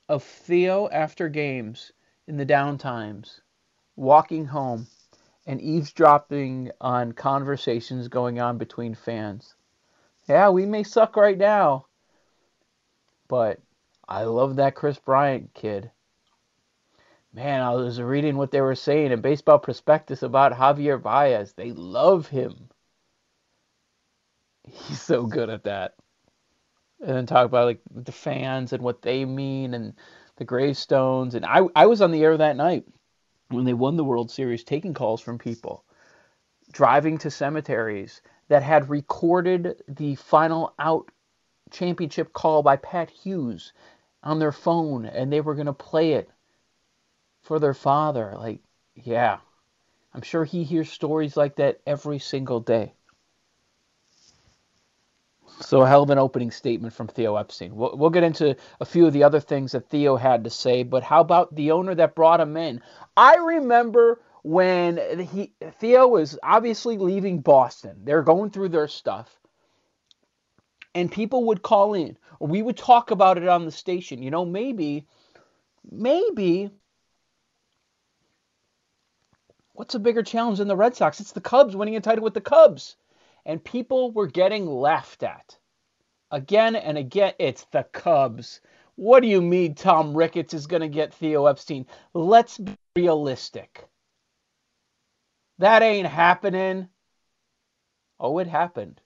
of 0.10 0.24
Theo 0.24 0.90
after 0.90 1.30
games 1.30 1.92
in 2.28 2.38
the 2.38 2.46
downtimes, 2.46 3.40
walking 3.96 4.46
home 4.46 4.88
and 5.46 5.62
eavesdropping 5.62 6.72
on 6.80 7.12
conversations 7.12 8.08
going 8.08 8.40
on 8.40 8.58
between 8.58 8.96
fans. 8.96 9.56
Yeah, 10.28 10.50
we 10.50 10.66
may 10.66 10.84
suck 10.84 11.16
right 11.16 11.38
now, 11.38 11.88
but 13.28 13.60
I 14.08 14.24
love 14.24 14.58
that 14.58 14.76
Kris 14.76 15.00
Bryant 15.00 15.54
kid. 15.54 15.92
Man, 17.34 17.62
I 17.62 17.74
was 17.74 18.00
reading 18.00 18.38
what 18.38 18.52
they 18.52 18.62
were 18.62 18.76
saying 18.76 19.12
in 19.12 19.22
Baseball 19.22 19.58
Prospectus 19.58 20.22
about 20.22 20.54
Javier 20.54 21.02
Baez. 21.02 21.54
They 21.54 21.72
love 21.72 22.28
him. 22.28 22.70
He's 24.64 25.02
so 25.02 25.26
good 25.26 25.50
at 25.50 25.64
that. 25.64 25.96
And 27.04 27.16
then 27.16 27.26
talk 27.26 27.46
about 27.46 27.66
like 27.66 27.82
the 27.92 28.12
fans 28.12 28.74
and 28.74 28.82
what 28.82 29.02
they 29.02 29.26
mean 29.26 29.74
and 29.74 29.94
the 30.38 30.46
gravestones. 30.46 31.36
And 31.36 31.46
I 31.46 31.62
I 31.76 31.86
was 31.86 32.02
on 32.02 32.12
the 32.12 32.24
air 32.24 32.38
that 32.38 32.56
night 32.56 32.86
when 33.50 33.66
they 33.66 33.74
won 33.74 33.98
the 33.98 34.04
World 34.04 34.32
Series, 34.32 34.64
taking 34.64 34.94
calls 34.94 35.22
from 35.22 35.38
people, 35.38 35.84
driving 36.72 37.18
to 37.20 37.30
cemeteries 37.30 38.22
that 38.48 38.64
had 38.64 38.90
recorded 38.90 39.82
the 39.88 40.16
final 40.16 40.74
out 40.80 41.12
championship 41.72 42.34
call 42.34 42.64
by 42.64 42.78
Pat 42.78 43.10
Hughes 43.10 43.74
on 44.24 44.40
their 44.40 44.52
phone, 44.52 45.06
and 45.06 45.32
they 45.32 45.42
were 45.42 45.56
going 45.56 45.68
to 45.68 45.74
play 45.74 46.14
it 46.14 46.30
for 47.42 47.60
their 47.60 47.74
father. 47.74 48.34
Like, 48.38 48.62
yeah, 48.96 49.40
I'm 50.14 50.22
sure 50.22 50.46
he 50.46 50.64
hears 50.64 50.92
stories 50.92 51.36
like 51.36 51.58
that 51.58 51.82
every 51.86 52.20
single 52.20 52.60
day. 52.60 52.94
So, 55.60 55.82
a 55.82 55.88
hell 55.88 56.04
of 56.04 56.10
an 56.10 56.18
opening 56.18 56.52
statement 56.52 56.94
from 56.94 57.08
Theo 57.08 57.36
Epstein. 57.36 57.76
We'll, 57.76 57.96
we'll, 57.96 58.10
get 58.10 58.24
into 58.24 58.56
a 58.80 58.86
few 58.86 59.06
of 59.06 59.14
the 59.14 59.24
other 59.24 59.40
things 59.40 59.72
that 59.72 59.90
Theo 59.90 60.16
had 60.16 60.44
to 60.44 60.50
say, 60.50 60.84
but 60.84 61.04
how 61.04 61.22
about 61.22 61.56
the 61.56 61.72
owner 61.72 61.96
that 61.96 62.16
brought 62.16 62.40
him 62.40 62.58
in? 62.58 62.82
I 63.16 63.36
remember 63.36 64.20
when 64.44 65.20
he 65.20 65.54
Theo 65.80 66.08
was 66.08 66.38
obviously 66.44 66.98
leaving 66.98 67.40
Boston. 67.40 68.02
They're 68.04 68.24
going 68.24 68.52
through 68.52 68.70
their 68.70 68.88
stuff. 68.88 69.40
And 70.96 71.12
people 71.12 71.46
would 71.46 71.64
call 71.64 71.94
in, 71.94 72.18
or 72.40 72.48
we 72.48 72.62
would 72.62 72.78
talk 72.78 73.12
about 73.12 73.38
it 73.38 73.48
on 73.48 73.66
the 73.66 73.72
station. 73.72 74.22
You 74.22 74.32
know, 74.32 74.46
maybe, 74.46 75.08
maybe 75.90 76.70
what's 79.74 79.96
a 79.96 80.00
bigger 80.00 80.24
challenge 80.24 80.60
than 80.60 80.68
the 80.68 80.76
Red 80.76 80.96
Sox? 80.96 81.20
It's 81.20 81.32
the 81.32 81.42
Cubs 81.42 81.76
winning 81.76 81.96
a 81.96 82.02
title 82.02 82.24
with 82.24 82.36
the 82.36 82.42
Cubs 82.42 82.96
and 83.46 83.64
people 83.64 84.12
were 84.12 84.28
getting 84.28 84.66
laughed 84.66 85.24
at. 85.24 85.58
Again 86.32 86.76
and 86.76 86.98
again, 86.98 87.34
it's 87.40 87.66
the 87.72 87.84
Cubs. 87.84 88.62
What 88.96 89.22
do 89.22 89.28
you 89.28 89.42
mean 89.42 89.76
Tom 89.76 90.16
Ricketts 90.16 90.54
is 90.54 90.68
going 90.68 90.82
to 90.82 90.88
get 90.88 91.14
Theo 91.14 91.46
Epstein? 91.46 91.86
Let's 92.14 92.58
be 92.58 92.76
realistic. 92.96 93.86
That 95.60 95.82
ain't 95.82 96.08
happening. 96.08 96.90
Oh, 98.20 98.40
it 98.40 98.48
happened. 98.48 99.02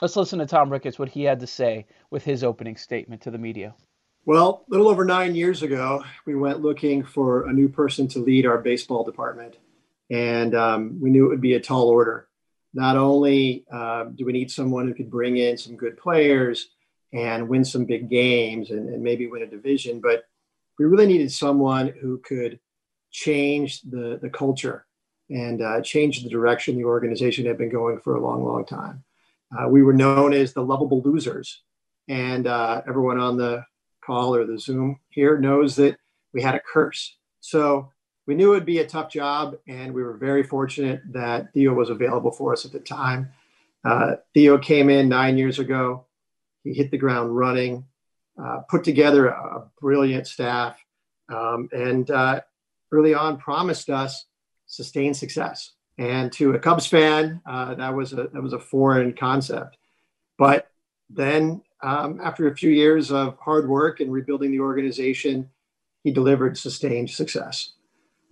Let's 0.00 0.16
listen 0.16 0.40
to 0.40 0.46
Tom 0.46 0.70
Ricketts, 0.70 0.98
what 0.98 1.08
he 1.08 1.22
had 1.22 1.40
to 1.40 1.46
say 1.46 1.86
with 2.10 2.24
his 2.24 2.42
opening 2.42 2.76
statement 2.76 3.22
to 3.22 3.30
the 3.30 3.38
media. 3.38 3.74
Well, 4.24 4.64
a 4.66 4.70
little 4.70 4.88
over 4.88 5.04
nine 5.04 5.34
years 5.34 5.62
ago, 5.62 6.04
we 6.26 6.34
went 6.34 6.60
looking 6.60 7.04
for 7.04 7.48
a 7.48 7.52
new 7.52 7.68
person 7.68 8.08
to 8.08 8.18
lead 8.20 8.46
our 8.46 8.58
baseball 8.58 9.04
department 9.04 9.56
and 10.12 10.54
um, 10.54 10.98
we 11.00 11.10
knew 11.10 11.24
it 11.24 11.30
would 11.30 11.40
be 11.40 11.54
a 11.54 11.60
tall 11.60 11.88
order. 11.88 12.28
Not 12.74 12.96
only 12.96 13.64
uh, 13.72 14.04
do 14.04 14.26
we 14.26 14.32
need 14.32 14.50
someone 14.50 14.86
who 14.86 14.94
could 14.94 15.10
bring 15.10 15.38
in 15.38 15.56
some 15.56 15.74
good 15.74 15.96
players 15.96 16.68
and 17.12 17.48
win 17.48 17.64
some 17.64 17.86
big 17.86 18.08
games 18.08 18.70
and, 18.70 18.88
and 18.90 19.02
maybe 19.02 19.26
win 19.26 19.42
a 19.42 19.46
division, 19.46 20.00
but 20.00 20.24
we 20.78 20.84
really 20.84 21.06
needed 21.06 21.32
someone 21.32 21.88
who 22.00 22.18
could 22.18 22.60
change 23.10 23.82
the, 23.82 24.18
the 24.22 24.28
culture 24.28 24.86
and 25.30 25.62
uh, 25.62 25.80
change 25.80 26.22
the 26.22 26.28
direction 26.30 26.76
the 26.76 26.84
organization 26.84 27.46
had 27.46 27.58
been 27.58 27.70
going 27.70 27.98
for 27.98 28.16
a 28.16 28.20
long, 28.20 28.44
long 28.44 28.66
time. 28.66 29.02
Uh, 29.58 29.68
we 29.68 29.82
were 29.82 29.92
known 29.92 30.32
as 30.32 30.52
the 30.52 30.64
lovable 30.64 31.00
losers, 31.02 31.62
and 32.08 32.46
uh, 32.46 32.82
everyone 32.86 33.18
on 33.18 33.36
the 33.36 33.64
call 34.04 34.34
or 34.34 34.44
the 34.44 34.58
Zoom 34.58 34.98
here 35.10 35.38
knows 35.38 35.76
that 35.76 35.96
we 36.32 36.42
had 36.42 36.54
a 36.54 36.60
curse. 36.60 37.16
So 37.40 37.92
we 38.26 38.34
knew 38.34 38.52
it 38.52 38.56
would 38.56 38.66
be 38.66 38.78
a 38.78 38.86
tough 38.86 39.10
job, 39.10 39.56
and 39.66 39.92
we 39.92 40.02
were 40.02 40.16
very 40.16 40.42
fortunate 40.42 41.00
that 41.12 41.52
Theo 41.52 41.74
was 41.74 41.90
available 41.90 42.30
for 42.30 42.52
us 42.52 42.64
at 42.64 42.72
the 42.72 42.78
time. 42.78 43.30
Uh, 43.84 44.16
Theo 44.32 44.58
came 44.58 44.88
in 44.88 45.08
nine 45.08 45.36
years 45.36 45.58
ago. 45.58 46.06
He 46.62 46.72
hit 46.72 46.92
the 46.92 46.98
ground 46.98 47.36
running, 47.36 47.84
uh, 48.40 48.60
put 48.68 48.84
together 48.84 49.28
a, 49.28 49.56
a 49.56 49.70
brilliant 49.80 50.28
staff, 50.28 50.78
um, 51.28 51.68
and 51.72 52.08
uh, 52.10 52.42
early 52.92 53.12
on 53.14 53.38
promised 53.38 53.90
us 53.90 54.26
sustained 54.66 55.16
success. 55.16 55.72
And 55.98 56.32
to 56.34 56.54
a 56.54 56.58
Cubs 56.58 56.86
fan, 56.86 57.40
uh, 57.44 57.74
that 57.74 57.94
was 57.94 58.12
a 58.12 58.28
that 58.32 58.42
was 58.42 58.52
a 58.52 58.58
foreign 58.58 59.12
concept. 59.14 59.76
But 60.38 60.70
then, 61.10 61.62
um, 61.82 62.20
after 62.22 62.48
a 62.48 62.56
few 62.56 62.70
years 62.70 63.10
of 63.10 63.36
hard 63.38 63.68
work 63.68 64.00
and 64.00 64.12
rebuilding 64.12 64.52
the 64.52 64.60
organization, 64.60 65.50
he 66.04 66.12
delivered 66.12 66.56
sustained 66.56 67.10
success 67.10 67.72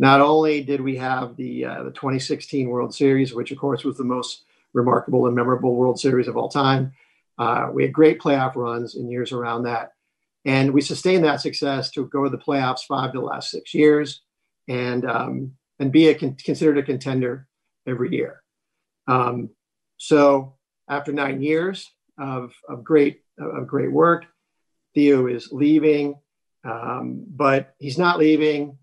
not 0.01 0.23
only 0.23 0.63
did 0.63 0.81
we 0.81 0.97
have 0.97 1.37
the 1.37 1.67
uh, 1.67 1.83
the 1.83 1.91
2016 1.91 2.71
World 2.71 2.95
Series, 2.95 3.35
which 3.35 3.51
of 3.51 3.59
course 3.59 3.85
was 3.85 3.99
the 3.99 4.03
most 4.05 4.45
remarkable 4.73 5.27
and 5.27 5.37
memorable 5.37 5.75
World 5.77 6.01
Series 6.01 6.27
of 6.27 6.39
all 6.39 6.49
time, 6.49 6.95
uh, 7.37 7.69
we 7.71 7.83
had 7.83 7.93
great 7.93 8.19
playoff 8.19 8.57
runs 8.57 8.95
in 8.95 9.11
years 9.11 9.31
around 9.31 9.65
that, 9.65 9.93
and 10.47 10.73
we 10.73 10.81
sustained 10.81 11.25
that 11.25 11.43
success 11.43 11.91
to 11.91 12.07
go 12.07 12.25
to 12.25 12.31
the 12.31 12.39
playoffs 12.39 12.87
five 12.89 13.09
of 13.09 13.13
the 13.13 13.21
last 13.21 13.51
six 13.51 13.75
years, 13.75 14.23
and 14.69 15.05
um, 15.05 15.53
and 15.79 15.93
be 15.93 16.09
a 16.09 16.15
con- 16.15 16.35
considered 16.43 16.79
a 16.79 16.83
contender 16.83 17.47
every 17.87 18.11
year. 18.11 18.43
Um, 19.07 19.51
so 19.99 20.55
after 20.89 21.13
nine 21.13 21.43
years 21.43 21.87
of, 22.19 22.55
of 22.71 22.85
great 22.85 23.21
of 23.39 23.67
great 23.67 23.93
work, 23.93 24.25
Theo 24.95 25.27
is 25.27 25.53
leaving, 25.53 26.15
um, 26.65 27.23
but 27.29 27.75
he's 27.79 27.99
not 27.99 28.19
leaving 28.19 28.79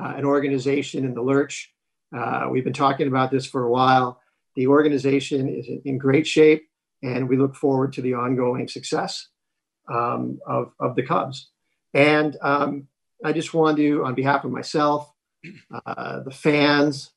uh, 0.00 0.14
an 0.16 0.24
organization 0.24 1.04
in 1.04 1.14
the 1.14 1.22
lurch. 1.22 1.72
Uh, 2.16 2.48
we've 2.50 2.64
been 2.64 2.72
talking 2.72 3.08
about 3.08 3.30
this 3.30 3.46
for 3.46 3.64
a 3.64 3.70
while. 3.70 4.20
The 4.56 4.66
organization 4.66 5.48
is 5.48 5.66
in 5.84 5.98
great 5.98 6.26
shape, 6.26 6.68
and 7.02 7.28
we 7.28 7.36
look 7.36 7.54
forward 7.54 7.92
to 7.94 8.02
the 8.02 8.14
ongoing 8.14 8.68
success 8.68 9.28
um, 9.92 10.40
of, 10.46 10.72
of 10.78 10.94
the 10.94 11.02
Cubs. 11.02 11.50
And 11.94 12.36
um, 12.42 12.88
I 13.24 13.32
just 13.32 13.54
want 13.54 13.76
to, 13.78 14.04
on 14.04 14.14
behalf 14.14 14.44
of 14.44 14.50
myself, 14.50 15.12
uh, 15.86 16.20
the 16.20 16.30
fans, 16.30 17.10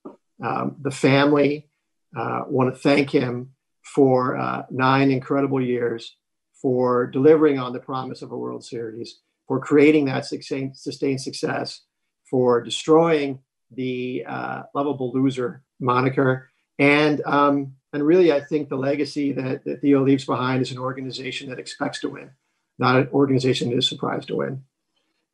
um, 0.44 0.76
the 0.82 0.92
family, 0.92 1.70
uh, 2.16 2.44
want 2.48 2.74
to 2.74 2.80
thank 2.80 3.10
him 3.10 3.52
for 3.84 4.38
uh, 4.38 4.64
nine 4.72 5.12
incredible 5.12 5.62
years, 5.62 6.16
for 6.54 7.06
delivering 7.08 7.60
on 7.60 7.74
the 7.74 7.80
promise 7.80 8.22
of 8.22 8.32
a 8.32 8.38
World 8.38 8.64
Series, 8.64 9.20
for 9.48 9.60
creating 9.60 10.06
that 10.06 10.26
sustained, 10.26 10.76
sustained 10.76 11.22
success, 11.22 11.82
for 12.30 12.62
destroying 12.62 13.40
the 13.72 14.26
uh, 14.28 14.64
lovable 14.74 15.12
loser 15.14 15.62
moniker. 15.80 16.50
And 16.78 17.22
um, 17.26 17.74
and 17.94 18.06
really, 18.06 18.32
I 18.34 18.42
think 18.42 18.68
the 18.68 18.76
legacy 18.76 19.32
that, 19.34 19.64
that 19.64 19.82
Theo 19.82 20.04
leaves 20.04 20.26
behind 20.26 20.62
is 20.62 20.72
an 20.72 20.78
organization 20.78 21.50
that 21.50 21.60
expects 21.60 22.02
to 22.02 22.10
win, 22.10 22.32
not 22.78 22.98
an 22.98 23.08
organization 23.14 23.70
that 23.70 23.78
is 23.78 23.88
surprised 23.88 24.28
to 24.28 24.36
win. 24.36 24.64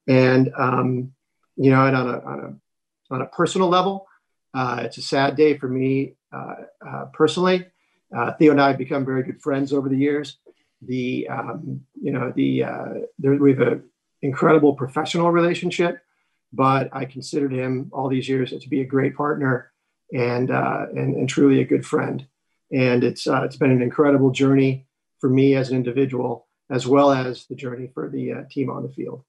And 0.07 0.51
um, 0.55 1.13
you 1.55 1.71
know, 1.71 1.85
and 1.85 1.95
on 1.95 2.07
a 2.07 2.19
on 2.19 2.39
a 2.39 3.13
on 3.15 3.21
a 3.21 3.25
personal 3.27 3.67
level, 3.67 4.07
uh, 4.53 4.81
it's 4.85 4.97
a 4.97 5.01
sad 5.01 5.35
day 5.35 5.57
for 5.57 5.67
me 5.67 6.15
uh, 6.31 6.55
uh 6.87 7.05
personally. 7.13 7.65
Uh, 8.15 8.33
Theo 8.33 8.51
and 8.51 8.61
I 8.61 8.67
have 8.69 8.77
become 8.77 9.05
very 9.05 9.23
good 9.23 9.41
friends 9.41 9.73
over 9.73 9.89
the 9.89 9.97
years. 9.97 10.37
The 10.83 11.27
um, 11.29 11.81
you 11.99 12.11
know 12.11 12.31
the 12.35 12.63
uh, 12.63 12.93
there, 13.17 13.33
we 13.33 13.51
have 13.51 13.61
an 13.61 13.83
incredible 14.21 14.73
professional 14.73 15.31
relationship 15.31 16.01
but 16.53 16.89
I 16.91 17.05
considered 17.05 17.53
him 17.53 17.89
all 17.93 18.09
these 18.09 18.27
years 18.27 18.51
to 18.51 18.69
be 18.69 18.81
a 18.81 18.85
great 18.85 19.15
partner 19.15 19.71
and 20.13 20.51
uh, 20.51 20.87
and, 20.91 21.15
and, 21.15 21.29
truly 21.29 21.61
a 21.61 21.65
good 21.65 21.85
friend. 21.85 22.25
And 22.71 23.03
it's 23.03 23.27
uh, 23.27 23.43
it's 23.43 23.55
been 23.55 23.71
an 23.71 23.81
incredible 23.81 24.31
journey 24.31 24.87
for 25.19 25.29
me 25.29 25.55
as 25.55 25.69
an 25.69 25.77
individual, 25.77 26.47
as 26.69 26.85
well 26.85 27.11
as 27.11 27.45
the 27.45 27.55
journey 27.55 27.89
for 27.93 28.09
the 28.09 28.33
uh, 28.33 28.43
team 28.49 28.69
on 28.69 28.83
the 28.83 28.91
field. 28.91 29.23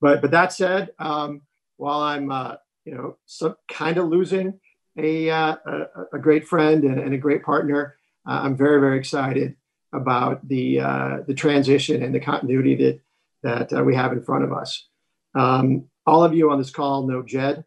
But 0.00 0.20
but 0.20 0.32
that 0.32 0.52
said, 0.52 0.90
um, 0.98 1.42
while 1.76 2.00
I'm 2.00 2.30
uh, 2.30 2.56
you 2.84 2.94
know 2.94 3.16
so 3.26 3.56
kind 3.68 3.98
of 3.98 4.08
losing 4.08 4.58
a, 4.96 5.30
uh, 5.30 5.56
a, 5.64 5.86
a 6.14 6.18
great 6.18 6.48
friend 6.48 6.82
and, 6.82 6.98
and, 6.98 7.14
a 7.14 7.18
great 7.18 7.44
partner, 7.44 7.96
uh, 8.28 8.40
I'm 8.42 8.56
very 8.56 8.80
very 8.80 8.98
excited 8.98 9.56
about 9.92 10.46
the 10.48 10.78
the 11.26 11.34
transition 11.34 12.02
and 12.02 12.14
the 12.14 12.20
continuity 12.20 13.00
that 13.42 13.68
that 13.68 13.86
we 13.86 13.94
have 13.94 14.12
in 14.12 14.22
front 14.22 14.44
of 14.44 14.52
us. 14.52 14.88
Um, 15.36 15.89
all 16.06 16.24
of 16.24 16.34
you 16.34 16.50
on 16.50 16.58
this 16.58 16.70
call 16.70 17.06
know 17.06 17.22
Jed. 17.22 17.64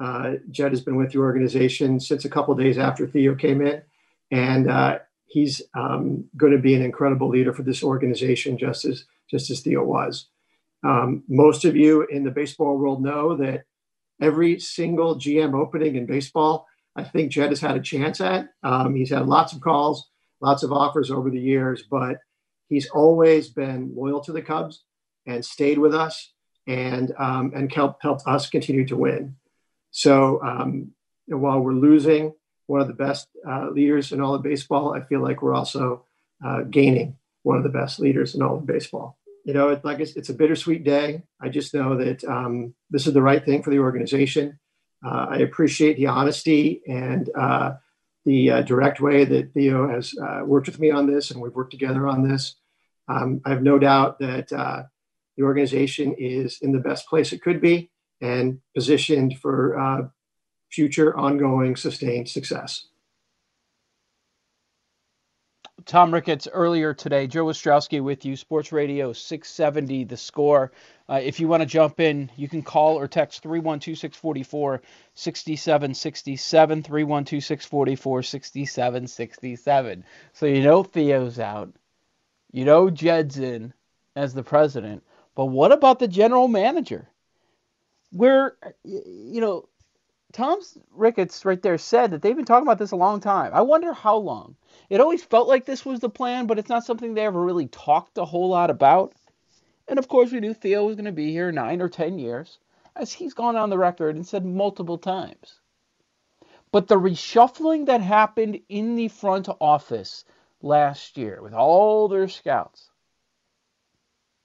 Uh, 0.00 0.34
Jed 0.50 0.72
has 0.72 0.80
been 0.80 0.96
with 0.96 1.12
the 1.12 1.18
organization 1.18 2.00
since 2.00 2.24
a 2.24 2.30
couple 2.30 2.54
days 2.54 2.78
after 2.78 3.06
Theo 3.06 3.34
came 3.34 3.64
in, 3.64 3.82
and 4.30 4.68
uh, 4.68 4.98
he's 5.26 5.62
um, 5.74 6.24
going 6.36 6.52
to 6.52 6.58
be 6.58 6.74
an 6.74 6.82
incredible 6.82 7.28
leader 7.28 7.52
for 7.52 7.62
this 7.62 7.82
organization, 7.82 8.58
just 8.58 8.84
as 8.84 9.04
just 9.30 9.50
as 9.50 9.60
Theo 9.60 9.84
was. 9.84 10.26
Um, 10.84 11.22
most 11.28 11.64
of 11.64 11.76
you 11.76 12.06
in 12.10 12.24
the 12.24 12.30
baseball 12.30 12.76
world 12.76 13.02
know 13.02 13.36
that 13.36 13.64
every 14.20 14.58
single 14.58 15.16
GM 15.16 15.54
opening 15.54 15.96
in 15.96 16.06
baseball, 16.06 16.66
I 16.96 17.04
think 17.04 17.32
Jed 17.32 17.50
has 17.50 17.60
had 17.60 17.76
a 17.76 17.80
chance 17.80 18.20
at. 18.20 18.48
Um, 18.62 18.94
he's 18.94 19.10
had 19.10 19.26
lots 19.26 19.52
of 19.52 19.60
calls, 19.60 20.08
lots 20.40 20.62
of 20.62 20.72
offers 20.72 21.10
over 21.10 21.30
the 21.30 21.40
years, 21.40 21.84
but 21.88 22.18
he's 22.68 22.88
always 22.90 23.48
been 23.48 23.92
loyal 23.94 24.20
to 24.22 24.32
the 24.32 24.42
Cubs 24.42 24.82
and 25.26 25.44
stayed 25.44 25.78
with 25.78 25.94
us 25.94 26.32
and 26.66 27.12
um, 27.18 27.52
and 27.54 27.72
helped 27.72 28.02
helped 28.02 28.26
us 28.26 28.48
continue 28.48 28.86
to 28.86 28.96
win. 28.96 29.36
So 29.90 30.42
um, 30.42 30.92
while 31.26 31.60
we're 31.60 31.72
losing 31.74 32.34
one 32.66 32.80
of 32.80 32.88
the 32.88 32.94
best 32.94 33.28
uh, 33.48 33.68
leaders 33.70 34.12
in 34.12 34.20
all 34.20 34.34
of 34.34 34.42
baseball, 34.42 34.94
I 34.94 35.00
feel 35.00 35.20
like 35.20 35.42
we're 35.42 35.54
also 35.54 36.04
uh, 36.44 36.62
gaining 36.62 37.16
one 37.42 37.56
of 37.56 37.62
the 37.62 37.68
best 37.68 37.98
leaders 37.98 38.34
in 38.34 38.42
all 38.42 38.56
of 38.56 38.66
baseball. 38.66 39.18
You 39.44 39.54
know, 39.54 39.70
it, 39.70 39.84
like 39.84 40.00
it's, 40.00 40.16
it's 40.16 40.28
a 40.28 40.34
bittersweet 40.34 40.84
day. 40.84 41.22
I 41.40 41.48
just 41.48 41.74
know 41.74 41.96
that 41.96 42.22
um, 42.24 42.74
this 42.90 43.06
is 43.06 43.12
the 43.12 43.22
right 43.22 43.44
thing 43.44 43.62
for 43.62 43.70
the 43.70 43.80
organization. 43.80 44.58
Uh, 45.04 45.26
I 45.30 45.36
appreciate 45.38 45.96
the 45.96 46.06
honesty 46.06 46.80
and 46.86 47.28
uh, 47.36 47.74
the 48.24 48.50
uh, 48.52 48.62
direct 48.62 49.00
way 49.00 49.24
that 49.24 49.52
Theo 49.52 49.88
has 49.88 50.14
uh, 50.16 50.42
worked 50.44 50.68
with 50.68 50.78
me 50.78 50.92
on 50.92 51.12
this, 51.12 51.32
and 51.32 51.42
we've 51.42 51.54
worked 51.54 51.72
together 51.72 52.06
on 52.06 52.26
this. 52.26 52.54
Um, 53.08 53.40
I 53.44 53.50
have 53.50 53.62
no 53.62 53.80
doubt 53.80 54.20
that 54.20 54.52
the 55.42 55.48
organization 55.48 56.14
is 56.18 56.58
in 56.62 56.70
the 56.70 56.78
best 56.78 57.08
place 57.08 57.32
it 57.32 57.42
could 57.42 57.60
be 57.60 57.90
and 58.20 58.60
positioned 58.76 59.36
for 59.40 59.76
uh, 59.76 60.02
future, 60.70 61.16
ongoing, 61.18 61.74
sustained 61.74 62.28
success. 62.28 62.86
Tom 65.84 66.14
Ricketts 66.14 66.46
earlier 66.52 66.94
today. 66.94 67.26
Joe 67.26 67.46
Ostrowski 67.46 68.00
with 68.00 68.24
you, 68.24 68.36
Sports 68.36 68.70
Radio 68.70 69.12
670, 69.12 70.04
the 70.04 70.16
score. 70.16 70.70
Uh, 71.08 71.20
if 71.20 71.40
you 71.40 71.48
want 71.48 71.62
to 71.62 71.66
jump 71.66 71.98
in, 71.98 72.30
you 72.36 72.48
can 72.48 72.62
call 72.62 72.96
or 72.96 73.08
text 73.08 73.42
312 73.42 73.98
644 73.98 74.80
6767. 75.14 76.82
312 76.84 77.42
644 77.42 78.22
6767. 78.22 80.04
So 80.34 80.46
you 80.46 80.62
know 80.62 80.84
Theo's 80.84 81.40
out. 81.40 81.72
You 82.52 82.64
know 82.64 82.88
Jed's 82.88 83.38
in 83.38 83.74
as 84.14 84.34
the 84.34 84.44
president. 84.44 85.02
But 85.34 85.46
what 85.46 85.72
about 85.72 85.98
the 85.98 86.08
general 86.08 86.48
manager? 86.48 87.08
Where, 88.10 88.56
you 88.84 89.40
know, 89.40 89.68
Tom 90.32 90.60
Ricketts 90.92 91.44
right 91.44 91.60
there 91.60 91.78
said 91.78 92.10
that 92.10 92.22
they've 92.22 92.36
been 92.36 92.44
talking 92.44 92.66
about 92.66 92.78
this 92.78 92.92
a 92.92 92.96
long 92.96 93.20
time. 93.20 93.52
I 93.54 93.62
wonder 93.62 93.92
how 93.92 94.16
long. 94.16 94.56
It 94.88 95.00
always 95.00 95.22
felt 95.22 95.48
like 95.48 95.64
this 95.64 95.84
was 95.84 96.00
the 96.00 96.08
plan, 96.08 96.46
but 96.46 96.58
it's 96.58 96.68
not 96.68 96.84
something 96.84 97.14
they 97.14 97.24
ever 97.24 97.42
really 97.42 97.66
talked 97.66 98.18
a 98.18 98.24
whole 98.24 98.48
lot 98.48 98.70
about. 98.70 99.14
And 99.88 99.98
of 99.98 100.08
course, 100.08 100.32
we 100.32 100.40
knew 100.40 100.54
Theo 100.54 100.86
was 100.86 100.96
going 100.96 101.06
to 101.06 101.12
be 101.12 101.32
here 101.32 101.52
nine 101.52 101.82
or 101.82 101.88
ten 101.88 102.18
years, 102.18 102.58
as 102.94 103.12
he's 103.12 103.34
gone 103.34 103.56
on 103.56 103.70
the 103.70 103.78
record 103.78 104.16
and 104.16 104.26
said 104.26 104.44
multiple 104.44 104.98
times. 104.98 105.60
But 106.70 106.88
the 106.88 106.98
reshuffling 106.98 107.86
that 107.86 108.00
happened 108.00 108.60
in 108.68 108.96
the 108.96 109.08
front 109.08 109.48
office 109.60 110.24
last 110.62 111.18
year 111.18 111.42
with 111.42 111.52
all 111.52 112.08
their 112.08 112.28
scouts, 112.28 112.90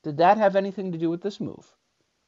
did 0.08 0.18
that 0.18 0.38
have 0.38 0.56
anything 0.56 0.94
to 0.94 0.98
do 0.98 1.10
with 1.10 1.22
this 1.22 1.42
move 1.42 1.76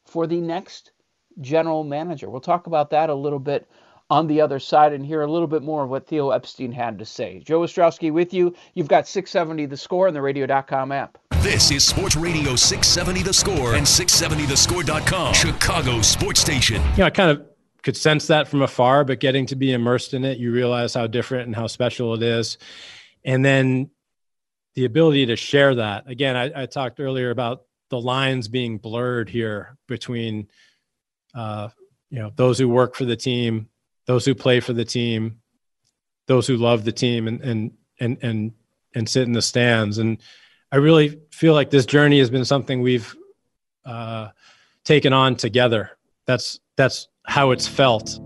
for 0.06 0.28
the 0.28 0.42
next 0.42 0.92
general 1.40 1.86
manager? 1.86 2.30
We'll 2.30 2.42
talk 2.42 2.68
about 2.68 2.90
that 2.90 3.10
a 3.10 3.16
little 3.16 3.40
bit 3.40 3.70
on 4.10 4.28
the 4.28 4.42
other 4.42 4.60
side 4.60 4.92
and 4.92 5.06
hear 5.06 5.22
a 5.22 5.32
little 5.32 5.48
bit 5.48 5.64
more 5.64 5.84
of 5.84 5.90
what 5.90 6.06
Theo 6.06 6.32
Epstein 6.32 6.74
had 6.74 7.00
to 7.00 7.06
say. 7.06 7.40
Joe 7.40 7.62
Ostrowski 7.62 8.12
with 8.12 8.34
you. 8.34 8.54
You've 8.74 8.90
got 8.90 9.08
670 9.08 9.68
The 9.68 9.78
Score 9.78 10.08
and 10.08 10.16
the 10.16 10.22
radio.com 10.22 10.92
app. 10.92 11.18
This 11.42 11.72
is 11.72 11.86
Sports 11.86 12.18
Radio 12.18 12.58
670 12.58 13.24
The 13.24 13.34
Score 13.34 13.76
and 13.76 13.86
670thescore.com, 13.86 15.34
Chicago 15.34 16.02
sports 16.02 16.42
station. 16.42 16.82
You 16.92 16.98
know, 16.98 17.06
I 17.06 17.12
kind 17.12 17.32
of 17.32 17.46
could 17.82 17.96
sense 17.96 18.28
that 18.28 18.50
from 18.50 18.62
afar, 18.62 19.06
but 19.06 19.22
getting 19.22 19.46
to 19.46 19.56
be 19.56 19.72
immersed 19.72 20.14
in 20.14 20.26
it, 20.26 20.38
you 20.38 20.52
realize 20.52 20.96
how 20.96 21.08
different 21.08 21.46
and 21.46 21.56
how 21.56 21.68
special 21.68 22.14
it 22.14 22.24
is. 22.24 22.58
And 23.24 23.46
then 23.46 23.92
the 24.76 24.86
ability 24.86 25.26
to 25.28 25.36
share 25.36 25.76
that. 25.76 26.10
Again, 26.10 26.36
I, 26.36 26.64
I 26.64 26.66
talked 26.66 27.00
earlier 27.00 27.32
about 27.32 27.64
the 27.90 28.00
lines 28.00 28.48
being 28.48 28.78
blurred 28.78 29.30
here 29.30 29.78
between 29.88 30.48
uh, 31.34 31.70
you 32.10 32.20
know 32.20 32.32
those 32.36 32.58
who 32.58 32.70
work 32.70 32.96
for 32.96 33.06
the 33.06 33.16
team 33.16 33.70
those 34.10 34.26
who 34.26 34.34
play 34.34 34.60
for 34.60 34.74
the 34.74 34.84
team, 34.84 35.40
those 36.26 36.48
who 36.48 36.58
love 36.58 36.84
the 36.84 36.92
team 36.92 37.28
and 37.28 37.42
and 37.42 37.72
and 38.00 38.18
and 38.24 38.52
and 38.96 39.08
sit 39.08 39.22
in 39.28 39.34
the 39.34 39.42
stands. 39.42 40.00
And 40.00 40.18
I 40.72 40.78
really 40.78 41.20
feel 41.30 41.54
like 41.54 41.70
this 41.70 41.86
journey 41.86 42.18
has 42.18 42.32
been 42.32 42.44
something 42.44 42.82
we've 42.82 43.16
uh, 43.86 44.30
taken 44.84 45.14
on 45.14 45.36
together. 45.36 45.92
That's 46.26 46.60
that's 46.76 47.08
how 47.28 47.52
it's 47.52 47.68
felt. 47.68 48.20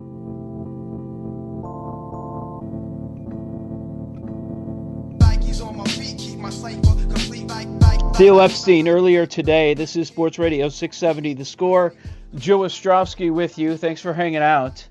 Theo 8.15 8.38
Epstein 8.38 8.88
earlier 8.88 9.26
today. 9.26 9.73
This 9.73 9.95
is 9.95 10.08
Sports 10.08 10.38
Radio 10.38 10.69
670 10.69 11.34
The 11.34 11.43
Score. 11.43 11.95
Joe 12.36 12.60
Ostrowski 12.60 13.34
with 13.34 13.58
you. 13.58 13.76
Thanks 13.76 14.02
for 14.02 14.13
hanging 14.13 14.43
out 14.43 14.88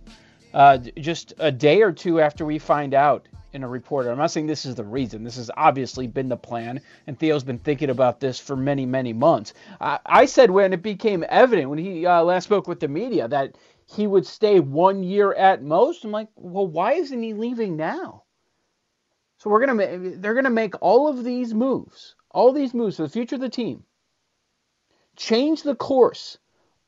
uh, 0.53 0.79
just 0.99 1.33
a 1.39 1.53
day 1.53 1.83
or 1.83 1.93
two 1.93 2.21
after 2.21 2.45
we 2.45 2.59
find 2.59 2.95
out 2.95 3.29
in 3.53 3.63
a 3.63 3.69
report. 3.69 4.09
I'm 4.09 4.19
not 4.19 4.33
saying 4.33 4.49
this 4.49 4.67
is 4.67 4.75
the 4.75 4.83
reason. 4.83 5.23
This 5.23 5.37
has 5.37 5.53
obviously 5.57 6.09
been 6.09 6.29
the 6.29 6.37
plan, 6.37 6.81
and 7.07 7.17
Theo's 7.17 7.45
been 7.45 7.61
thinking 7.61 7.91
about 7.91 8.19
this 8.19 8.41
for 8.41 8.57
many, 8.57 8.87
many 8.87 9.13
months. 9.13 9.55
I, 9.81 10.01
I 10.05 10.27
said 10.27 10.51
when 10.51 10.73
it 10.73 10.83
became 10.83 11.25
evident, 11.29 11.71
when 11.71 11.79
he 11.79 12.05
uh, 12.05 12.25
last 12.25 12.45
spoke 12.45 12.67
with 12.67 12.81
the 12.81 12.89
media, 12.89 13.29
that 13.29 13.57
he 13.87 14.09
would 14.09 14.27
stay 14.27 14.59
one 14.59 15.05
year 15.05 15.33
at 15.33 15.63
most. 15.63 16.05
I'm 16.05 16.11
like, 16.11 16.29
well, 16.35 16.67
why 16.67 16.95
isn't 16.95 17.23
he 17.23 17.35
leaving 17.35 17.77
now? 17.77 18.25
So 19.39 19.51
we're 19.51 19.65
gonna, 19.67 20.17
they're 20.19 20.35
gonna 20.35 20.51
make 20.51 20.75
all 20.81 21.09
of 21.09 21.25
these 21.25 21.53
moves, 21.53 22.15
all 22.33 22.53
these 22.53 22.75
moves 22.75 22.97
for 22.97 23.03
the 23.03 23.09
future 23.09 23.37
of 23.37 23.41
the 23.41 23.49
team, 23.49 23.85
change 25.17 25.63
the 25.63 25.75
course 25.75 26.39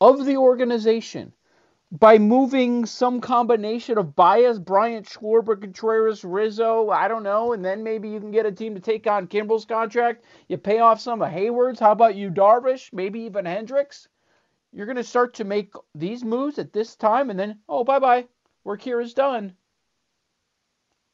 of 0.00 0.24
the 0.24 0.36
organization 0.36 1.32
by 1.90 2.18
moving 2.18 2.86
some 2.86 3.20
combination 3.20 3.98
of 3.98 4.16
Baez, 4.16 4.58
Bryant, 4.58 5.06
Schwarber, 5.06 5.60
Contreras, 5.60 6.24
Rizzo, 6.24 6.90
I 6.90 7.06
don't 7.06 7.22
know, 7.22 7.52
and 7.52 7.64
then 7.64 7.84
maybe 7.84 8.08
Yu 8.08 8.18
can 8.18 8.32
get 8.32 8.46
a 8.46 8.52
team 8.52 8.74
to 8.74 8.80
take 8.80 9.06
on 9.06 9.28
Kimbrel's 9.28 9.64
contract. 9.64 10.24
You 10.48 10.56
pay 10.56 10.80
off 10.80 11.00
some 11.00 11.22
of 11.22 11.30
Hayward's. 11.30 11.78
How 11.78 11.92
about 11.92 12.16
you, 12.16 12.30
Darvish? 12.30 12.92
Maybe 12.92 13.20
even 13.20 13.44
Hendricks. 13.44 14.08
You're 14.72 14.86
going 14.86 14.96
to 14.96 15.04
start 15.04 15.34
to 15.34 15.44
make 15.44 15.72
these 15.94 16.24
moves 16.24 16.58
at 16.58 16.72
this 16.72 16.96
time, 16.96 17.30
and 17.30 17.38
then, 17.38 17.60
oh, 17.68 17.84
bye 17.84 18.00
bye. 18.00 18.26
Work 18.64 18.82
here 18.82 19.00
is 19.00 19.14
done. 19.14 19.54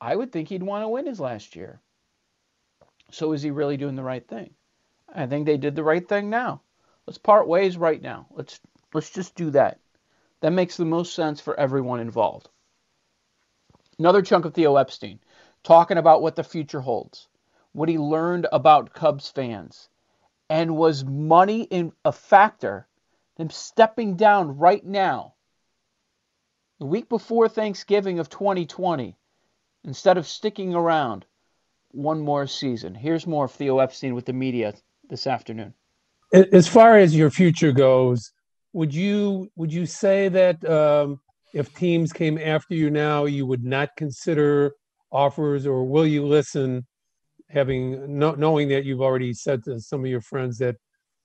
I 0.01 0.17
would 0.17 0.33
think 0.33 0.49
he'd 0.49 0.63
want 0.63 0.85
to 0.85 0.89
win 0.89 1.05
his 1.05 1.21
last 1.21 1.57
year. 1.57 1.83
So 3.13 3.33
is 3.33 3.43
he 3.43 3.51
really 3.51 3.77
doing 3.77 3.97
the 3.97 4.03
right 4.03 4.27
thing? 4.27 4.55
I 5.13 5.27
think 5.27 5.47
they 5.47 5.57
did 5.57 5.75
the 5.75 5.85
right 5.85 6.07
thing 6.09 6.31
now. 6.31 6.63
Let's 7.07 7.19
part 7.19 7.49
ways 7.49 7.77
right 7.77 8.01
now. 8.01 8.27
Let's 8.31 8.61
let's 8.95 9.11
just 9.11 9.35
do 9.35 9.51
that. 9.51 9.81
That 10.41 10.53
makes 10.53 10.77
the 10.77 10.85
most 10.85 11.15
sense 11.15 11.41
for 11.41 11.59
everyone 11.59 12.01
involved. 12.01 12.49
Another 13.99 14.23
chunk 14.23 14.45
of 14.45 14.55
Theo 14.55 14.77
Epstein 14.77 15.21
talking 15.63 15.99
about 15.99 16.23
what 16.23 16.37
the 16.37 16.45
future 16.45 16.81
holds, 16.81 17.29
what 17.73 17.89
he 17.89 17.99
learned 17.99 18.47
about 18.53 18.95
Cubs 18.95 19.29
fans, 19.29 19.89
and 20.49 20.77
was 20.77 21.05
money 21.05 21.63
in 21.63 21.93
a 22.05 22.13
factor? 22.13 22.87
Him 23.37 23.51
stepping 23.51 24.17
down 24.17 24.59
right 24.59 24.85
now, 24.85 25.35
the 26.79 26.87
week 26.87 27.09
before 27.09 27.49
Thanksgiving 27.49 28.19
of 28.19 28.29
2020, 28.29 29.17
instead 29.85 30.19
of 30.19 30.27
sticking 30.27 30.75
around 30.75 31.25
one 31.93 32.21
more 32.21 32.47
season. 32.47 32.95
Here's 32.95 33.27
more 33.27 33.47
of 33.47 33.53
Theo 33.53 33.79
Epstein 33.79 34.15
with 34.15 34.27
the 34.27 34.33
media 34.33 34.75
this 35.09 35.27
afternoon. 35.27 35.75
As 36.33 36.69
far 36.69 36.97
as 36.97 37.17
your 37.17 37.31
future 37.31 37.73
goes, 37.73 38.33
would 38.73 38.95
you 38.95 39.51
would 39.57 39.73
you 39.73 39.87
say 39.87 40.29
that 40.29 40.65
um, 40.69 41.21
if 41.53 41.75
teams 41.75 42.13
came 42.13 42.39
after 42.39 42.75
you 42.75 42.91
now, 42.91 43.25
you 43.25 43.47
would 43.47 43.65
not 43.65 43.97
consider 43.97 44.73
offers, 45.11 45.67
or 45.67 45.85
will 45.85 46.07
you 46.07 46.25
listen, 46.25 46.87
having 47.49 48.19
no, 48.19 48.33
knowing 48.33 48.69
that 48.69 48.85
you've 48.85 49.01
already 49.01 49.33
said 49.33 49.65
to 49.65 49.81
some 49.81 50.05
of 50.05 50.11
your 50.11 50.21
friends 50.21 50.59
that 50.59 50.77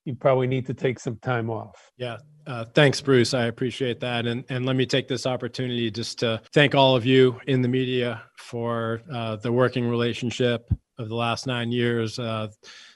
you 0.05 0.15
probably 0.15 0.47
need 0.47 0.65
to 0.67 0.73
take 0.73 0.99
some 0.99 1.17
time 1.17 1.49
off? 1.49 1.91
Yeah. 1.97 2.17
Uh, 2.47 2.63
thanks, 2.63 3.01
Bruce. 3.01 3.33
I 3.33 3.45
appreciate 3.45 3.99
that. 4.01 4.27
And, 4.27 4.45
and 4.49 4.65
let 4.65 4.75
me 4.75 4.85
take 4.85 5.07
this 5.07 5.25
opportunity 5.25 5.89
just 5.89 6.19
to 6.19 6.41
thank 6.53 6.75
all 6.75 6.95
of 6.95 7.05
you 7.05 7.41
in 7.47 7.61
the 7.61 7.67
media 7.67 8.21
for 8.37 9.01
uh, 9.11 9.35
the 9.37 9.51
working 9.51 9.89
relationship 9.89 10.71
of 10.99 11.09
the 11.09 11.15
last 11.15 11.47
nine 11.47 11.71
years, 11.71 12.19
uh, 12.19 12.47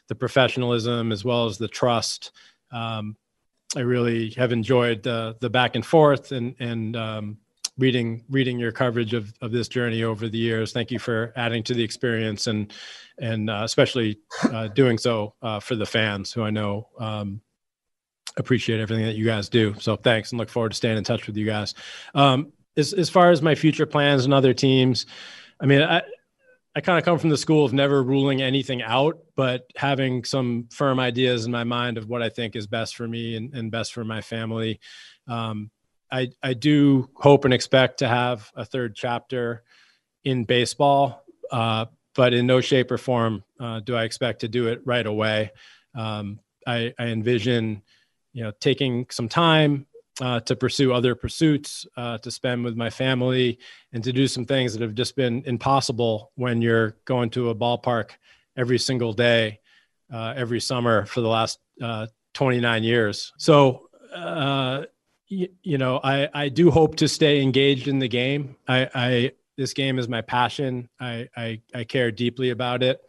the 0.08 0.15
professionalism, 0.15 1.12
as 1.12 1.26
well 1.26 1.48
as 1.48 1.58
the 1.58 1.67
trust. 1.67 2.32
Um, 2.72 3.15
I 3.76 3.82
really 3.82 4.32
have 4.32 4.52
enjoyed 4.52 5.04
the 5.04 5.36
the 5.41 5.50
back 5.50 5.76
and 5.76 5.86
forth 5.86 6.32
and 6.32 6.56
and 6.60 6.95
um, 6.95 7.38
reading 7.80 8.24
reading 8.30 8.60
your 8.60 8.72
coverage 8.72 9.13
of, 9.13 9.34
of 9.42 9.52
this 9.52 9.68
journey 9.68 10.04
over 10.04 10.30
the 10.30 10.38
years. 10.38 10.72
Thank 10.72 10.92
you 10.92 11.00
for 11.00 11.34
adding 11.36 11.63
to 11.63 11.74
the 11.74 11.84
experience 11.84 12.48
and 12.48 12.72
and 13.18 13.50
uh, 13.50 13.62
especially 13.63 14.20
uh, 14.44 14.68
doing 14.68 14.98
so 14.98 15.34
uh, 15.42 15.60
for 15.60 15.76
the 15.76 15.86
fans 15.86 16.32
who 16.32 16.44
I 16.44 16.52
know 16.52 16.89
um, 17.00 17.42
appreciate 18.38 18.80
everything 18.80 19.06
that 19.06 19.15
you 19.15 19.26
guys 19.26 19.50
do. 19.50 19.76
So 19.80 19.96
thanks 19.96 20.32
and 20.32 20.39
look 20.39 20.50
forward 20.50 20.70
to 20.70 20.76
staying 20.76 20.98
in 20.98 21.04
touch 21.04 21.26
with 21.26 21.38
you 21.38 21.46
guys. 21.46 21.74
Um, 22.13 22.54
as 22.78 22.94
as 22.94 23.10
far 23.10 23.32
as 23.32 23.42
my 23.42 23.56
future 23.56 23.86
plans 23.86 24.26
and 24.26 24.34
other 24.34 24.54
teams, 24.54 25.06
I 25.60 25.65
mean, 25.65 25.82
I 25.82 26.02
I 26.76 26.82
kind 26.82 27.00
of 27.00 27.04
come 27.04 27.18
from 27.18 27.30
the 27.30 27.38
school 27.38 27.65
of 27.65 27.74
never 27.74 28.04
ruling 28.04 28.42
anything 28.42 28.82
out, 28.82 29.20
but 29.36 29.65
having 29.76 30.24
some 30.24 30.68
firm 30.72 31.00
ideas 31.00 31.46
in 31.46 31.52
my 31.52 31.63
mind 31.63 31.98
of 31.98 32.08
what 32.08 32.22
I 32.22 32.30
think 32.30 32.56
is 32.56 32.68
best 32.68 32.96
for 32.96 33.08
me 33.08 33.36
and, 33.36 33.54
and 33.54 33.72
best 33.72 33.92
for 33.92 34.04
my 34.04 34.22
family. 34.22 34.80
Um, 35.28 35.72
I, 36.12 36.30
I 36.41 36.54
do 36.54 37.10
hope 37.15 37.45
and 37.45 37.54
expect 37.54 38.00
to 38.00 38.08
have 38.08 38.52
a 38.56 38.65
third 38.65 38.95
chapter 38.95 39.63
in 40.24 40.43
baseball, 40.43 41.24
uh, 41.52 41.86
but 42.15 42.34
in 42.34 42.48
no 42.48 42.62
shape 42.62 42.91
or 42.91 42.98
form 42.98 43.43
uh, 43.60 43.80
do 43.82 43.95
I 43.95 44.04
expect 44.04 44.41
to 44.41 44.48
do 44.48 44.67
it 44.67 44.82
right 44.86 45.06
away. 45.06 45.52
Um, 45.95 46.39
I, 46.65 46.93
I, 47.00 47.06
envision, 47.08 47.82
you 48.34 48.43
know, 48.43 48.52
taking 48.60 49.08
some 49.10 49.30
time 49.30 49.86
uh, 50.22 50.39
to 50.41 50.56
pursue 50.56 50.93
other 50.93 51.15
pursuits, 51.15 51.86
uh, 51.95 52.17
to 52.19 52.32
spend 52.32 52.63
with 52.63 52.76
my 52.76 52.89
family, 52.89 53.60
and 53.93 54.04
to 54.04 54.12
do 54.12 54.28
some 54.28 54.45
things 54.45 54.74
that 54.74 54.82
have 54.82 54.93
just 54.93 55.15
been 55.15 55.43
impossible 55.45 56.32
when 56.36 56.62
you're 56.62 56.98
going 57.06 57.30
to 57.32 57.50
a 57.50 57.56
ballpark 57.56 58.12
every 58.58 58.78
single 58.78 59.13
day, 59.13 59.60
uh, 60.13 60.34
every 60.36 60.60
summer 60.60 61.06
for 61.06 61.22
the 61.22 61.28
last 61.28 61.60
uh, 61.82 62.08
29 62.34 62.84
years. 62.84 63.32
So, 63.38 63.89
uh, 65.32 65.36
y- 65.36 65.50
you 65.63 65.78
know, 65.78 66.00
I, 66.04 66.30
I 66.34 66.50
do 66.50 66.72
hope 66.72 66.96
to 66.98 67.08
stay 67.08 67.42
engaged 67.42 67.88
in 67.88 68.00
the 68.00 68.08
game. 68.08 68.56
I, 68.68 68.89
I 68.94 69.32
this 69.58 69.74
game 69.74 70.00
is 70.00 70.08
my 70.08 70.22
passion. 70.22 70.89
I, 71.00 71.28
I, 71.36 71.62
I 71.74 71.84
care 71.84 72.12
deeply 72.12 72.50
about 72.50 72.84
it, 72.84 73.02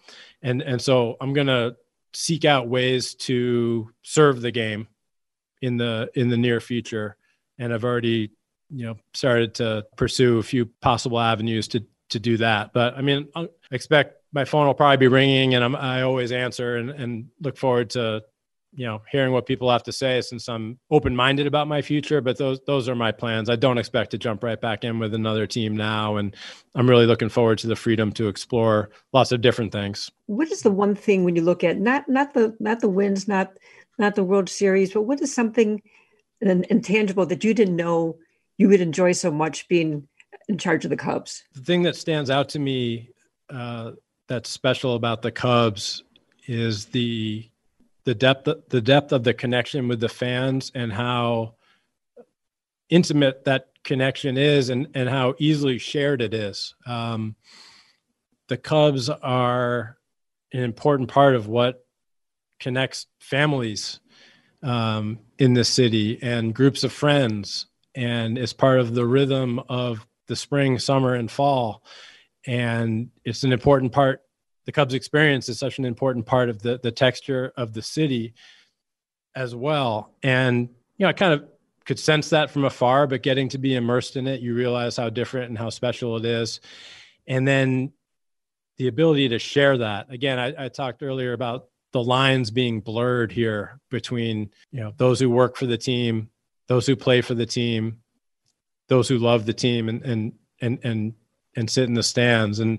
and 0.43 0.63
and 0.63 0.81
so 0.81 1.17
I'm 1.21 1.33
gonna 1.33 1.77
seek 2.13 2.45
out 2.45 2.69
ways 2.69 3.15
to 3.15 3.91
serve 4.03 4.41
the 4.41 4.51
game 4.51 4.89
in 5.63 5.77
the 5.77 6.11
in 6.15 6.29
the 6.29 6.37
near 6.37 6.61
future 6.61 7.17
and 7.59 7.73
i've 7.73 7.85
already 7.85 8.31
you 8.71 8.87
know 8.87 8.97
started 9.15 9.55
to 9.55 9.85
pursue 9.97 10.39
a 10.39 10.43
few 10.43 10.67
possible 10.81 11.21
avenues 11.21 11.69
to 11.69 11.85
to 12.09 12.19
do 12.19 12.37
that 12.37 12.73
but 12.73 12.97
i 12.97 13.01
mean 13.01 13.29
i 13.37 13.49
expect 13.71 14.17
my 14.33 14.45
phone 14.45 14.67
will 14.67 14.75
probably 14.75 14.97
be 14.97 15.09
ringing 15.09 15.55
and 15.55 15.63
I'm, 15.63 15.77
i 15.77 16.03
always 16.03 16.33
answer 16.33 16.77
and, 16.77 16.91
and 16.91 17.29
look 17.41 17.57
forward 17.57 17.91
to 17.91 18.25
you 18.73 18.87
know 18.87 19.03
hearing 19.11 19.33
what 19.33 19.47
people 19.47 19.71
have 19.71 19.83
to 19.83 19.93
say 19.93 20.21
since 20.21 20.49
i'm 20.49 20.79
open-minded 20.91 21.47
about 21.47 21.67
my 21.67 21.83
future 21.83 22.21
but 22.21 22.39
those 22.39 22.61
those 22.67 22.89
are 22.89 22.95
my 22.95 23.11
plans 23.11 23.51
i 23.51 23.57
don't 23.57 23.79
expect 23.79 24.13
to 24.13 24.19
jump 24.19 24.45
right 24.45 24.61
back 24.61 24.85
in 24.85 24.99
with 24.99 25.13
another 25.13 25.47
team 25.47 25.77
now 25.77 26.17
and 26.17 26.37
i'm 26.77 26.89
really 26.89 27.07
looking 27.07 27.29
forward 27.29 27.59
to 27.59 27.67
the 27.67 27.75
freedom 27.75 28.13
to 28.13 28.29
explore 28.29 28.91
lots 29.13 29.33
of 29.33 29.41
different 29.41 29.73
things 29.73 30.11
what 30.27 30.51
is 30.53 30.63
the 30.63 30.71
one 30.71 30.95
thing 30.95 31.25
when 31.25 31.35
you 31.35 31.43
look 31.43 31.65
at 31.65 31.81
not 31.81 32.09
not 32.09 32.33
the 32.33 32.55
not 32.61 32.79
the 32.79 32.89
wins 32.89 33.27
not 33.27 33.53
not 34.01 34.15
the 34.15 34.25
World 34.25 34.49
Series, 34.49 34.93
but 34.93 35.03
what 35.03 35.21
is 35.21 35.33
something 35.33 35.81
intangible 36.41 37.27
that 37.27 37.45
you 37.45 37.55
didn't 37.55 37.77
know 37.77 38.17
you 38.57 38.69
would 38.69 38.81
enjoy 38.81 39.13
so 39.13 39.31
much 39.31 39.69
being 39.69 40.09
in 40.49 40.59
charge 40.59 40.85
of 40.85 40.91
the 40.91 40.97
Cubs? 40.97 41.45
The 41.55 41.61
thing 41.61 41.83
that 41.83 41.95
stands 41.95 42.31
out 42.31 42.49
to 42.51 42.59
me 42.59 43.11
uh, 43.51 43.93
that's 44.27 44.49
special 44.49 44.97
about 44.97 45.23
the 45.23 45.31
Cubs 45.31 46.03
is 46.47 46.87
the 46.87 47.49
the 48.05 48.15
depth 48.15 48.49
the 48.69 48.81
depth 48.81 49.13
of 49.13 49.25
the 49.25 49.35
connection 49.35 49.89
with 49.89 50.01
the 50.01 50.09
fans 50.09 50.73
and 50.75 50.93
how 50.93 51.55
intimate 52.89 53.45
that 53.45 53.69
connection 53.85 54.37
is 54.37 54.69
and 54.69 54.89
and 54.95 55.09
how 55.09 55.35
easily 55.39 55.79
shared 55.79 56.21
it 56.23 56.35
is. 56.35 56.75
Um, 56.87 57.37
the 58.49 58.57
Cubs 58.57 59.09
are 59.09 59.97
an 60.53 60.61
important 60.61 61.09
part 61.09 61.37
of 61.37 61.47
what 61.47 61.85
connects 62.59 63.07
families 63.21 64.01
um, 64.63 65.19
in 65.39 65.55
the 65.55 65.65
city 65.65 66.19
and 66.23 66.55
groups 66.55 66.85
of 66.85 66.93
friends 66.93 67.67
and 67.95 68.37
is 68.39 68.53
part 68.53 68.81
of 68.81 68.95
the 68.95 69.07
rhythm 69.07 69.61
of 69.69 70.07
the 70.27 70.37
spring, 70.37 70.79
summer, 70.79 71.15
and 71.15 71.31
fall. 71.31 71.83
And 72.47 73.11
it's 73.25 73.43
an 73.43 73.53
important 73.53 73.93
part. 73.93 74.23
The 74.71 74.75
Cubs 74.75 74.95
experience 74.95 75.49
is 75.49 75.59
such 75.59 75.81
an 75.81 75.85
important 75.85 76.27
part 76.27 76.49
of 76.49 76.63
the 76.63 76.79
the 76.81 76.93
texture 76.93 77.53
of 77.57 77.73
the 77.73 77.83
city 77.83 78.35
as 79.35 79.53
well. 79.53 80.15
And 80.23 80.69
you 80.97 81.07
know, 81.07 81.09
I 81.09 81.13
kind 81.13 81.33
of 81.33 81.49
could 81.85 81.99
sense 81.99 82.31
that 82.31 82.53
from 82.53 82.65
afar, 82.65 83.09
but 83.09 83.21
getting 83.21 83.49
to 83.49 83.59
be 83.59 83.75
immersed 83.75 84.15
in 84.15 84.29
it, 84.29 84.41
you 84.41 84.55
realize 84.55 84.97
how 84.97 85.11
different 85.11 85.49
and 85.49 85.59
how 85.59 85.71
special 85.71 86.17
it 86.19 86.25
is. 86.25 86.61
And 87.27 87.49
then 87.49 87.93
the 88.77 88.87
ability 88.87 89.31
to 89.31 89.41
share 89.41 89.77
that. 89.79 90.09
Again, 90.09 90.39
I, 90.39 90.67
I 90.67 90.69
talked 90.69 91.03
earlier 91.03 91.33
about 91.33 91.67
the 91.91 92.05
lines 92.05 92.53
being 92.53 92.79
blurred 92.79 93.33
here 93.33 93.81
between 93.91 94.53
you 94.71 94.79
know 94.79 94.93
those 94.97 95.19
who 95.19 95.31
work 95.31 95.57
for 95.57 95.67
the 95.67 95.79
team 95.79 96.31
those 96.69 96.87
who 96.87 96.95
play 96.95 97.23
for 97.23 97.35
the 97.35 97.45
team 97.45 98.03
those 98.87 99.09
who 99.09 99.19
love 99.19 99.47
the 99.47 99.53
team 99.53 99.89
and 99.89 100.05
and 100.05 100.33
and 100.61 100.79
and 100.85 101.15
and 101.57 101.69
sit 101.69 101.89
in 101.89 101.95
the 101.95 102.05
stands 102.05 102.61
and 102.61 102.79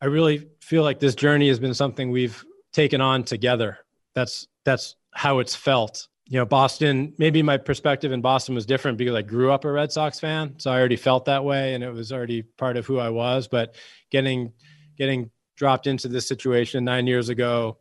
i 0.00 0.06
really 0.06 0.48
feel 0.60 0.82
like 0.82 1.00
this 1.00 1.14
journey 1.14 1.48
has 1.48 1.58
been 1.58 1.74
something 1.74 2.10
we've 2.10 2.44
taken 2.72 3.00
on 3.00 3.24
together. 3.24 3.78
That's 4.14 4.46
that's 4.64 4.96
how 5.12 5.38
it's 5.38 5.54
felt. 5.54 6.08
You 6.26 6.38
know 6.38 6.44
boston 6.44 7.14
maybe 7.16 7.42
my 7.42 7.56
perspective 7.56 8.12
in 8.12 8.20
boston 8.20 8.54
was 8.54 8.66
different 8.66 8.98
because 8.98 9.14
i 9.14 9.22
grew 9.22 9.50
up 9.50 9.64
a 9.64 9.72
red 9.72 9.90
sox 9.90 10.20
fan 10.20 10.56
so 10.58 10.70
i 10.70 10.78
already 10.78 10.96
felt 10.96 11.24
that 11.24 11.42
way 11.42 11.72
and 11.72 11.82
it 11.82 11.90
was 11.90 12.12
already 12.12 12.42
part 12.42 12.76
of 12.76 12.84
who 12.84 12.98
i 12.98 13.08
was 13.08 13.48
but 13.48 13.76
getting 14.10 14.52
getting 14.98 15.30
dropped 15.56 15.86
into 15.86 16.06
this 16.06 16.28
situation 16.28 16.84
nine 16.84 17.06
years 17.06 17.30
ago 17.30 17.78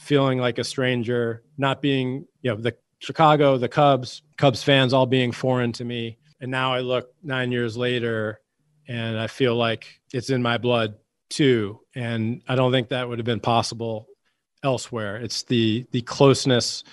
feeling 0.00 0.38
like 0.38 0.58
a 0.58 0.64
stranger, 0.64 1.42
not 1.58 1.82
being, 1.82 2.26
you 2.40 2.50
know, 2.50 2.56
the 2.56 2.74
Chicago, 3.00 3.58
the 3.58 3.68
Cubs, 3.68 4.22
Cubs 4.38 4.62
fans 4.62 4.94
all 4.94 5.04
being 5.04 5.30
foreign 5.30 5.72
to 5.72 5.84
me. 5.84 6.16
And 6.40 6.50
now 6.50 6.72
I 6.72 6.80
look 6.80 7.12
nine 7.22 7.52
years 7.52 7.76
later 7.76 8.40
and 8.88 9.18
I 9.18 9.26
feel 9.26 9.54
like 9.54 10.00
it's 10.12 10.30
in 10.30 10.42
my 10.42 10.56
blood 10.56 10.94
too. 11.30 11.80
And 11.94 12.42
I 12.46 12.54
don't 12.54 12.72
think 12.72 12.88
that 12.88 13.08
would 13.08 13.18
have 13.18 13.26
been 13.26 13.40
possible 13.40 14.06
elsewhere. 14.62 15.16
It's 15.16 15.42
the 15.44 15.86
the 15.92 16.02
closeness 16.02 16.84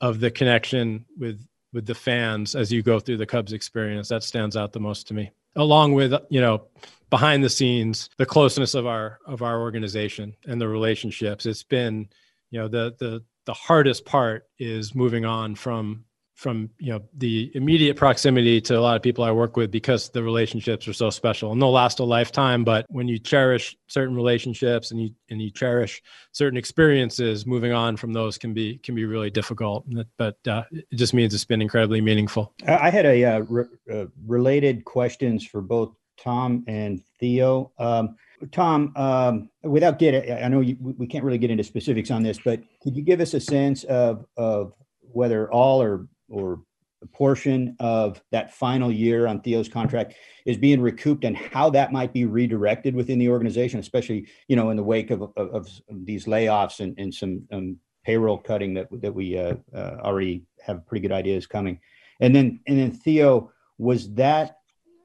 of 0.00 0.20
the 0.20 0.30
connection 0.30 1.04
with 1.18 1.44
with 1.72 1.86
the 1.86 1.94
fans 1.94 2.54
as 2.54 2.72
you 2.72 2.82
go 2.82 3.00
through 3.00 3.16
the 3.16 3.26
Cubs 3.26 3.52
experience 3.52 4.08
that 4.08 4.22
stands 4.22 4.56
out 4.56 4.72
the 4.72 4.80
most 4.80 5.08
to 5.08 5.14
me. 5.14 5.30
Along 5.56 5.92
with, 5.94 6.14
you 6.28 6.40
know, 6.40 6.64
behind 7.10 7.42
the 7.42 7.50
scenes, 7.50 8.08
the 8.16 8.26
closeness 8.26 8.74
of 8.74 8.86
our 8.86 9.18
of 9.26 9.42
our 9.42 9.60
organization 9.60 10.34
and 10.46 10.60
the 10.60 10.68
relationships. 10.68 11.46
It's 11.46 11.64
been 11.64 12.08
you 12.50 12.60
know 12.60 12.68
the 12.68 12.94
the 12.98 13.24
the 13.46 13.54
hardest 13.54 14.04
part 14.04 14.46
is 14.58 14.94
moving 14.94 15.24
on 15.24 15.54
from 15.54 16.04
from 16.40 16.70
you 16.78 16.90
know 16.90 17.02
the 17.18 17.52
immediate 17.54 17.98
proximity 17.98 18.62
to 18.62 18.78
a 18.78 18.80
lot 18.80 18.96
of 18.96 19.02
people 19.02 19.22
I 19.22 19.30
work 19.30 19.58
with 19.58 19.70
because 19.70 20.08
the 20.08 20.22
relationships 20.22 20.88
are 20.88 20.94
so 20.94 21.10
special 21.10 21.52
and 21.52 21.60
they'll 21.60 21.70
last 21.70 21.98
a 21.98 22.04
lifetime. 22.04 22.64
But 22.64 22.86
when 22.88 23.08
you 23.08 23.18
cherish 23.18 23.76
certain 23.88 24.16
relationships 24.16 24.90
and 24.90 25.02
you 25.02 25.10
and 25.28 25.42
you 25.42 25.50
cherish 25.50 26.02
certain 26.32 26.56
experiences, 26.56 27.44
moving 27.44 27.72
on 27.72 27.98
from 27.98 28.14
those 28.14 28.38
can 28.38 28.54
be 28.54 28.78
can 28.78 28.94
be 28.94 29.04
really 29.04 29.28
difficult. 29.28 29.86
But 30.16 30.38
uh, 30.48 30.62
it 30.72 30.86
just 30.94 31.12
means 31.12 31.34
it's 31.34 31.44
been 31.44 31.60
incredibly 31.60 32.00
meaningful. 32.00 32.54
I 32.66 32.88
had 32.88 33.04
a 33.04 33.22
uh, 33.22 33.38
re- 33.40 33.64
uh, 33.92 34.06
related 34.26 34.86
questions 34.86 35.46
for 35.46 35.60
both 35.60 35.94
Tom 36.16 36.64
and 36.66 37.02
Theo. 37.18 37.70
Um, 37.78 38.16
Tom, 38.50 38.94
um, 38.96 39.50
without 39.62 39.98
getting, 39.98 40.32
I 40.32 40.48
know 40.48 40.60
you, 40.60 40.78
we 40.80 41.06
can't 41.06 41.22
really 41.22 41.36
get 41.36 41.50
into 41.50 41.64
specifics 41.64 42.10
on 42.10 42.22
this, 42.22 42.38
but 42.42 42.62
could 42.82 42.96
you 42.96 43.02
give 43.02 43.20
us 43.20 43.34
a 43.34 43.40
sense 43.40 43.84
of 43.84 44.24
of 44.38 44.72
whether 45.12 45.50
all 45.52 45.82
or 45.82 46.06
or 46.30 46.60
a 47.02 47.06
portion 47.06 47.76
of 47.80 48.22
that 48.30 48.52
final 48.52 48.92
year 48.92 49.26
on 49.26 49.40
Theo's 49.40 49.68
contract 49.68 50.14
is 50.44 50.56
being 50.56 50.80
recouped 50.80 51.24
and 51.24 51.36
how 51.36 51.70
that 51.70 51.92
might 51.92 52.12
be 52.12 52.26
redirected 52.26 52.94
within 52.94 53.18
the 53.18 53.28
organization, 53.28 53.80
especially 53.80 54.26
you 54.48 54.56
know 54.56 54.70
in 54.70 54.76
the 54.76 54.84
wake 54.84 55.10
of 55.10 55.22
of, 55.36 55.54
of 55.54 55.68
these 55.90 56.26
layoffs 56.26 56.80
and, 56.80 56.98
and 56.98 57.12
some 57.12 57.42
um, 57.52 57.76
payroll 58.04 58.38
cutting 58.38 58.74
that 58.74 58.88
that 59.00 59.14
we 59.14 59.38
uh, 59.38 59.54
uh, 59.74 59.96
already 60.02 60.42
have 60.62 60.86
pretty 60.86 61.02
good 61.06 61.14
ideas 61.14 61.46
coming, 61.46 61.80
and 62.20 62.34
then 62.34 62.60
and 62.66 62.78
then 62.78 62.92
Theo 62.92 63.50
was 63.78 64.12
that 64.14 64.58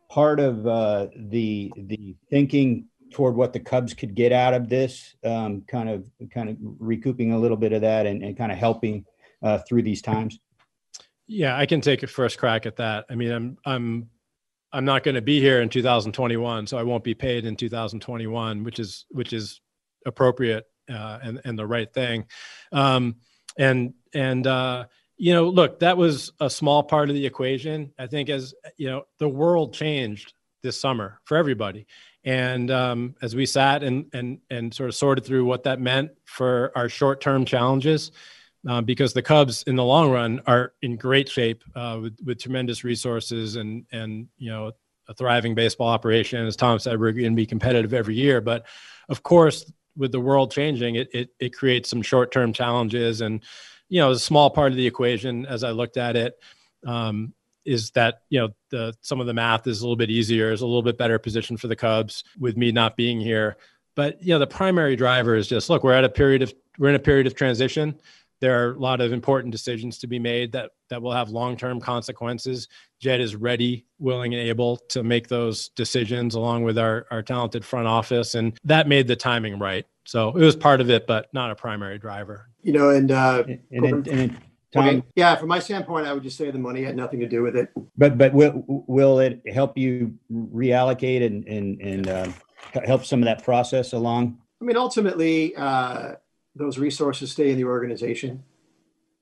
part 0.09 0.39
of 0.39 0.67
uh, 0.67 1.07
the 1.15 1.71
the 1.77 2.15
thinking 2.29 2.87
toward 3.11 3.35
what 3.35 3.53
the 3.53 3.59
Cubs 3.59 3.93
could 3.93 4.15
get 4.15 4.33
out 4.33 4.53
of 4.53 4.67
this, 4.67 5.15
um, 5.23 5.61
kind 5.61 5.89
of 5.89 6.05
kind 6.29 6.49
of 6.49 6.57
recouping 6.59 7.31
a 7.31 7.39
little 7.39 7.55
bit 7.55 7.71
of 7.71 7.81
that 7.81 8.05
and, 8.05 8.21
and 8.21 8.37
kind 8.37 8.51
of 8.51 8.57
helping 8.57 9.05
uh, 9.41 9.59
through 9.59 9.83
these 9.83 10.01
times? 10.01 10.39
Yeah, 11.27 11.57
I 11.57 11.65
can 11.65 11.81
take 11.81 12.03
a 12.03 12.07
first 12.07 12.37
crack 12.37 12.65
at 12.65 12.75
that. 12.77 13.05
I 13.09 13.15
mean, 13.15 13.31
I'm 13.31 13.57
I'm 13.65 14.09
I'm 14.71 14.85
not 14.85 15.03
going 15.03 15.15
to 15.15 15.21
be 15.21 15.39
here 15.39 15.61
in 15.61 15.69
2021, 15.69 16.67
so 16.67 16.77
I 16.77 16.83
won't 16.83 17.03
be 17.03 17.13
paid 17.13 17.45
in 17.45 17.55
2021, 17.55 18.63
which 18.63 18.79
is 18.79 19.05
which 19.09 19.33
is 19.33 19.61
appropriate 20.05 20.65
uh, 20.89 21.19
and 21.23 21.41
and 21.45 21.57
the 21.57 21.65
right 21.65 21.91
thing. 21.91 22.25
Um, 22.71 23.15
and 23.57 23.93
and 24.13 24.45
uh, 24.45 24.85
you 25.17 25.33
know, 25.33 25.49
look, 25.49 25.79
that 25.79 25.97
was 25.97 26.31
a 26.39 26.49
small 26.49 26.83
part 26.83 27.09
of 27.09 27.15
the 27.15 27.25
equation. 27.25 27.93
I 27.97 28.07
think 28.07 28.29
as 28.29 28.53
you 28.77 28.87
know, 28.87 29.03
the 29.19 29.29
world 29.29 29.73
changed 29.73 30.33
this 30.61 30.79
summer 30.79 31.19
for 31.25 31.37
everybody, 31.37 31.87
and 32.25 32.69
um, 32.71 33.15
as 33.21 33.35
we 33.35 33.45
sat 33.45 33.83
and, 33.83 34.07
and, 34.13 34.39
and 34.49 34.73
sort 34.73 34.89
of 34.89 34.95
sorted 34.95 35.23
through 35.23 35.45
what 35.45 35.63
that 35.63 35.79
meant 35.79 36.11
for 36.25 36.71
our 36.75 36.89
short 36.89 37.21
term 37.21 37.45
challenges, 37.45 38.11
uh, 38.67 38.81
because 38.81 39.13
the 39.13 39.21
Cubs 39.21 39.63
in 39.63 39.75
the 39.75 39.83
long 39.83 40.11
run 40.11 40.41
are 40.47 40.73
in 40.81 40.95
great 40.95 41.29
shape 41.29 41.63
uh, 41.75 41.99
with, 42.01 42.17
with 42.23 42.41
tremendous 42.41 42.83
resources 42.83 43.55
and, 43.55 43.85
and, 43.91 44.27
you 44.37 44.51
know, 44.51 44.71
a 45.07 45.13
thriving 45.13 45.55
baseball 45.55 45.87
operation. 45.87 46.45
As 46.45 46.55
Tom 46.55 46.79
said, 46.79 46.99
we're 46.99 47.11
going 47.11 47.31
to 47.31 47.35
be 47.35 47.45
competitive 47.45 47.93
every 47.93 48.15
year. 48.15 48.41
But 48.41 48.65
of 49.09 49.23
course, 49.23 49.71
with 49.95 50.11
the 50.11 50.19
world 50.19 50.51
changing, 50.51 50.95
it 50.95 51.09
it, 51.13 51.29
it 51.39 51.55
creates 51.55 51.89
some 51.89 52.01
short 52.01 52.31
term 52.31 52.53
challenges, 52.53 53.21
and 53.21 53.41
you 53.87 53.99
know, 53.99 54.11
a 54.11 54.19
small 54.19 54.49
part 54.49 54.71
of 54.71 54.77
the 54.77 54.87
equation 54.87 55.45
as 55.45 55.63
I 55.63 55.71
looked 55.71 55.97
at 55.97 56.15
it. 56.15 56.37
Um, 56.85 57.33
is 57.65 57.89
that 57.91 58.21
you 58.29 58.39
know 58.39 58.49
the 58.69 58.93
some 59.01 59.19
of 59.19 59.25
the 59.25 59.33
math 59.33 59.65
is 59.65 59.81
a 59.81 59.83
little 59.83 59.95
bit 59.95 60.11
easier, 60.11 60.51
is 60.51 60.61
a 60.61 60.65
little 60.65 60.83
bit 60.83 60.97
better 60.97 61.17
position 61.17 61.57
for 61.57 61.67
the 61.67 61.75
Cubs 61.75 62.23
with 62.39 62.57
me 62.57 62.71
not 62.71 62.95
being 62.95 63.19
here. 63.19 63.57
But 63.95 64.21
you 64.21 64.29
know 64.29 64.39
the 64.39 64.47
primary 64.47 64.95
driver 64.95 65.35
is 65.35 65.47
just 65.47 65.69
look, 65.69 65.83
we're 65.83 65.93
at 65.93 66.03
a 66.03 66.09
period 66.09 66.41
of 66.41 66.53
we're 66.77 66.89
in 66.89 66.95
a 66.95 66.99
period 66.99 67.25
of 67.25 67.35
transition 67.35 67.99
there 68.41 68.63
are 68.63 68.73
a 68.73 68.79
lot 68.79 69.01
of 69.01 69.11
important 69.11 69.51
decisions 69.51 69.97
to 69.99 70.07
be 70.07 70.19
made 70.19 70.51
that 70.51 70.71
that 70.89 71.01
will 71.01 71.11
have 71.11 71.29
long-term 71.29 71.81
consequences. 71.81 72.67
Jed 72.99 73.21
is 73.21 73.35
ready, 73.35 73.85
willing, 73.97 74.33
and 74.33 74.47
able 74.47 74.77
to 74.89 75.03
make 75.03 75.27
those 75.27 75.69
decisions 75.69 76.35
along 76.35 76.63
with 76.63 76.77
our 76.77 77.05
our 77.11 77.23
talented 77.23 77.65
front 77.65 77.87
office, 77.87 78.35
and 78.35 78.57
that 78.63 78.87
made 78.87 79.07
the 79.07 79.15
timing 79.15 79.59
right. 79.59 79.85
So 80.05 80.29
it 80.29 80.43
was 80.43 80.55
part 80.55 80.81
of 80.81 80.89
it, 80.89 81.07
but 81.07 81.33
not 81.33 81.51
a 81.51 81.55
primary 81.55 81.97
driver. 81.97 82.49
You 82.61 82.73
know, 82.73 82.89
and 82.91 83.11
uh, 83.11 83.43
And, 83.71 83.85
and, 83.85 84.07
and 84.07 84.37
Tom, 84.71 84.87
okay, 84.87 85.03
yeah, 85.15 85.35
from 85.35 85.47
my 85.47 85.59
standpoint, 85.59 86.05
I 86.05 86.13
would 86.13 86.23
just 86.23 86.37
say 86.37 86.51
the 86.51 86.59
money 86.59 86.83
had 86.83 86.95
nothing 86.95 87.19
to 87.21 87.27
do 87.27 87.41
with 87.41 87.55
it. 87.55 87.69
but 87.97 88.17
but 88.17 88.33
will 88.33 88.63
will 88.67 89.19
it 89.19 89.41
help 89.51 89.77
you 89.77 90.13
reallocate 90.31 91.25
and 91.25 91.47
and 91.47 91.81
and 91.81 92.07
uh, 92.07 92.27
help 92.85 93.05
some 93.05 93.21
of 93.21 93.25
that 93.25 93.43
process 93.43 93.93
along? 93.93 94.37
I 94.61 94.65
mean, 94.65 94.77
ultimately, 94.77 95.55
uh, 95.55 96.15
those 96.55 96.77
resources 96.77 97.31
stay 97.31 97.51
in 97.51 97.57
the 97.57 97.65
organization. 97.65 98.43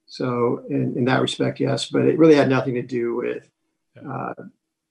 So, 0.06 0.64
in, 0.68 0.96
in 0.96 1.04
that 1.06 1.20
respect, 1.20 1.60
yes, 1.60 1.88
but 1.90 2.02
it 2.02 2.18
really 2.18 2.34
had 2.34 2.48
nothing 2.48 2.74
to 2.74 2.82
do 2.82 3.16
with 3.16 3.48
uh, 3.96 4.34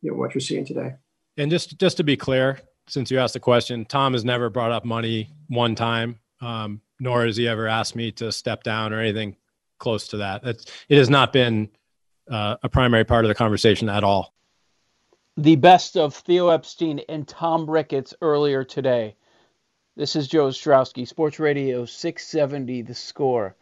you 0.02 0.12
know 0.12 0.18
what 0.18 0.34
you're 0.34 0.42
seeing 0.42 0.66
today. 0.66 0.96
And 1.38 1.50
just 1.50 1.78
just 1.80 1.98
to 1.98 2.04
be 2.04 2.18
clear, 2.18 2.60
since 2.88 3.10
you 3.10 3.20
asked 3.20 3.34
the 3.34 3.40
question, 3.40 3.86
Tom 3.86 4.14
has 4.14 4.26
never 4.26 4.50
brought 4.50 4.72
up 4.72 4.86
money 4.86 5.30
one 5.48 5.76
time, 5.76 6.20
um, 6.42 6.82
nor 7.00 7.26
has 7.26 7.38
he 7.38 7.48
ever 7.48 7.68
asked 7.68 7.96
me 7.96 8.12
to 8.14 8.32
step 8.32 8.64
down 8.64 8.94
or 8.94 9.00
anything 9.00 9.36
close 9.80 10.08
to 10.10 10.18
that. 10.18 10.44
It's, 10.44 10.66
it 10.90 10.98
has 10.98 11.10
not 11.10 11.34
been 11.34 11.70
uh, 12.30 12.58
a 12.64 12.70
primary 12.70 13.04
part 13.04 13.26
of 13.26 13.30
the 13.30 13.36
conversation 13.36 13.90
at 13.90 14.04
all. 14.04 14.34
The 15.38 15.56
best 15.56 15.98
of 15.98 16.14
Theo 16.14 16.50
Epstein 16.50 17.02
and 17.10 17.28
Tom 17.28 17.70
Ricketts 17.70 18.14
earlier 18.22 18.64
today. 18.64 19.16
This 19.96 20.16
is 20.16 20.28
Joe 20.28 20.48
Ostrowski, 20.48 21.08
Sports 21.08 21.38
Radio 21.38 21.86
670, 21.86 22.82
the 22.82 22.96
score. 22.96 23.56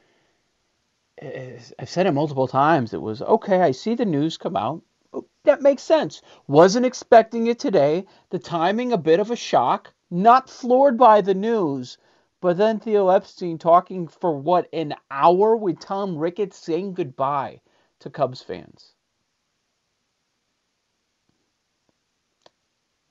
Eh, 1.17 1.59
I've 1.77 1.89
said 1.89 2.05
it 2.05 2.13
multiple 2.13 2.47
times. 2.47 2.93
It 2.93 3.01
was 3.01 3.21
okay, 3.21 3.61
I 3.61 3.71
see 3.71 3.95
the 3.95 4.05
news 4.05 4.37
come 4.37 4.55
out. 4.55 4.81
Oh, 5.11 5.25
that 5.43 5.61
makes 5.61 5.83
sense. 5.83 6.21
Wasn't 6.47 6.85
expecting 6.85 7.47
it 7.47 7.59
today. 7.59 8.05
The 8.29 8.39
timing, 8.39 8.93
a 8.93 8.97
bit 8.97 9.19
of 9.19 9.29
a 9.29 9.35
shock. 9.35 9.93
Not 10.09 10.49
floored 10.49 10.97
by 10.97 11.19
the 11.19 11.33
news. 11.33 11.97
But 12.39 12.55
then 12.55 12.79
Theo 12.79 13.09
Epstein 13.09 13.57
talking 13.57 14.07
for 14.07 14.31
what, 14.31 14.69
an 14.71 14.95
hour 15.11 15.57
with 15.57 15.81
Tom 15.81 16.17
Ricketts 16.17 16.55
saying 16.55 16.93
goodbye 16.93 17.59
to 17.99 18.09
Cubs 18.09 18.41
fans. 18.41 18.93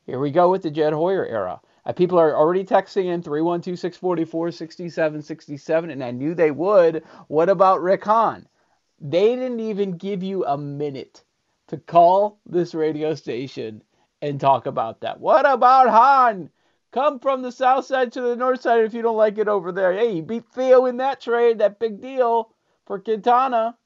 Here 0.06 0.18
we 0.18 0.30
go 0.30 0.50
with 0.50 0.62
the 0.62 0.70
Jed 0.70 0.94
Hoyer 0.94 1.26
era. 1.26 1.60
Uh, 1.86 1.92
people 1.92 2.18
are 2.18 2.36
already 2.36 2.64
texting 2.64 3.06
in 3.06 3.22
312 3.22 3.78
644 3.78 4.50
6767, 4.50 5.90
and 5.90 6.04
I 6.04 6.10
knew 6.10 6.34
they 6.34 6.50
would. 6.50 7.04
What 7.28 7.48
about 7.48 7.82
Rick 7.82 8.04
Hahn? 8.04 8.46
They 9.00 9.34
didn't 9.34 9.60
even 9.60 9.92
give 9.96 10.22
you 10.22 10.44
a 10.44 10.58
minute 10.58 11.24
to 11.68 11.78
call 11.78 12.38
this 12.44 12.74
radio 12.74 13.14
station 13.14 13.82
and 14.20 14.40
talk 14.40 14.66
about 14.66 15.00
that. 15.00 15.20
What 15.20 15.50
about 15.50 15.88
Hahn? 15.88 16.50
Come 16.92 17.20
from 17.20 17.42
the 17.42 17.52
south 17.52 17.86
side 17.86 18.12
to 18.12 18.20
the 18.20 18.36
north 18.36 18.60
side 18.60 18.84
if 18.84 18.94
you 18.94 19.02
don't 19.02 19.16
like 19.16 19.38
it 19.38 19.48
over 19.48 19.70
there. 19.70 19.92
Hey, 19.92 20.14
he 20.14 20.20
beat 20.20 20.44
Theo 20.52 20.86
in 20.86 20.96
that 20.96 21.20
trade, 21.20 21.58
that 21.58 21.78
big 21.78 22.00
deal 22.00 22.52
for 22.84 22.98
Quintana. 22.98 23.76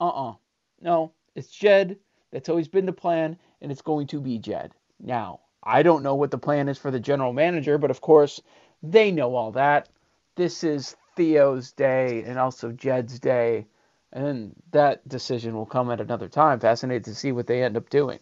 Uh 0.00 0.28
uh 0.30 0.34
No, 0.80 1.12
it's 1.34 1.50
Jed. 1.50 1.98
That's 2.30 2.48
always 2.48 2.68
been 2.68 2.86
the 2.86 2.92
plan, 2.92 3.38
and 3.60 3.72
it's 3.72 3.82
going 3.82 4.06
to 4.08 4.20
be 4.20 4.38
Jed. 4.38 4.72
Now, 5.00 5.40
I 5.66 5.82
don't 5.82 6.04
know 6.04 6.14
what 6.14 6.30
the 6.30 6.38
plan 6.38 6.68
is 6.68 6.78
for 6.78 6.92
the 6.92 7.00
general 7.00 7.32
manager, 7.32 7.76
but 7.76 7.90
of 7.90 8.00
course, 8.00 8.40
they 8.84 9.10
know 9.10 9.34
all 9.34 9.50
that. 9.52 9.88
This 10.36 10.62
is 10.62 10.96
Theo's 11.16 11.72
day 11.72 12.22
and 12.24 12.38
also 12.38 12.70
Jed's 12.70 13.18
day, 13.18 13.66
and 14.12 14.54
that 14.70 15.06
decision 15.08 15.54
will 15.54 15.66
come 15.66 15.90
at 15.90 16.00
another 16.00 16.28
time. 16.28 16.60
Fascinated 16.60 17.04
to 17.06 17.14
see 17.16 17.32
what 17.32 17.48
they 17.48 17.64
end 17.64 17.76
up 17.76 17.90
doing. 17.90 18.20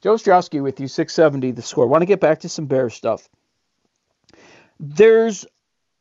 Joe 0.00 0.14
Ostrowski 0.14 0.60
with 0.60 0.80
you, 0.80 0.88
670 0.88 1.52
the 1.52 1.62
score. 1.62 1.86
Want 1.86 2.02
to 2.02 2.06
get 2.06 2.20
back 2.20 2.40
to 2.40 2.48
some 2.48 2.66
Bear 2.66 2.90
stuff. 2.90 3.28
There's 4.80 5.46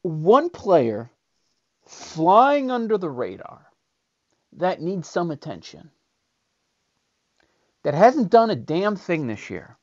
one 0.01 0.49
player 0.49 1.11
flying 1.85 2.71
under 2.71 2.97
the 2.97 3.11
radar 3.11 3.67
that 4.53 4.81
needs 4.81 5.07
some 5.07 5.29
attention, 5.29 5.91
that 7.83 7.93
hasn't 7.93 8.31
done 8.31 8.49
a 8.49 8.55
damn 8.55 8.95
thing 8.95 9.27
this 9.27 9.51
year. 9.51 9.77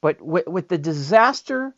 But 0.00 0.20
with, 0.20 0.46
with 0.46 0.68
the 0.68 0.78
disaster 0.78 1.74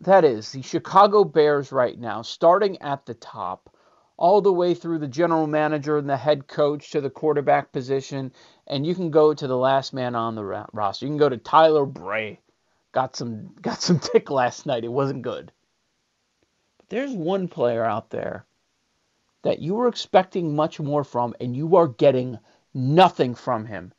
that 0.00 0.24
is 0.24 0.52
the 0.52 0.62
Chicago 0.62 1.24
Bears 1.24 1.72
right 1.72 1.98
now, 1.98 2.22
starting 2.22 2.80
at 2.82 3.06
the 3.06 3.14
top, 3.14 3.74
all 4.16 4.40
the 4.40 4.52
way 4.52 4.74
through 4.74 4.98
the 4.98 5.08
general 5.08 5.46
manager 5.46 5.98
and 5.98 6.08
the 6.08 6.16
head 6.16 6.46
coach 6.46 6.90
to 6.90 7.00
the 7.00 7.10
quarterback 7.10 7.72
position, 7.72 8.32
and 8.66 8.86
you 8.86 8.94
can 8.94 9.10
go 9.10 9.34
to 9.34 9.46
the 9.46 9.56
last 9.56 9.92
man 9.92 10.14
on 10.14 10.34
the 10.34 10.44
roster. 10.72 11.06
You 11.06 11.10
can 11.10 11.18
go 11.18 11.28
to 11.28 11.36
Tyler 11.36 11.84
Bray. 11.84 12.40
Got 12.92 13.16
some 13.16 13.54
got 13.60 13.82
some 13.82 13.98
tick 13.98 14.30
last 14.30 14.66
night. 14.66 14.84
It 14.84 14.92
wasn't 14.92 15.22
good. 15.22 15.50
But 16.78 16.88
there's 16.90 17.12
one 17.12 17.48
player 17.48 17.84
out 17.84 18.10
there 18.10 18.46
that 19.42 19.58
you 19.58 19.74
were 19.74 19.88
expecting 19.88 20.54
much 20.54 20.78
more 20.78 21.02
from, 21.02 21.34
and 21.40 21.56
you 21.56 21.76
are 21.76 21.88
getting 21.88 22.38
nothing 22.72 23.34
from 23.34 23.66
him 23.66 23.92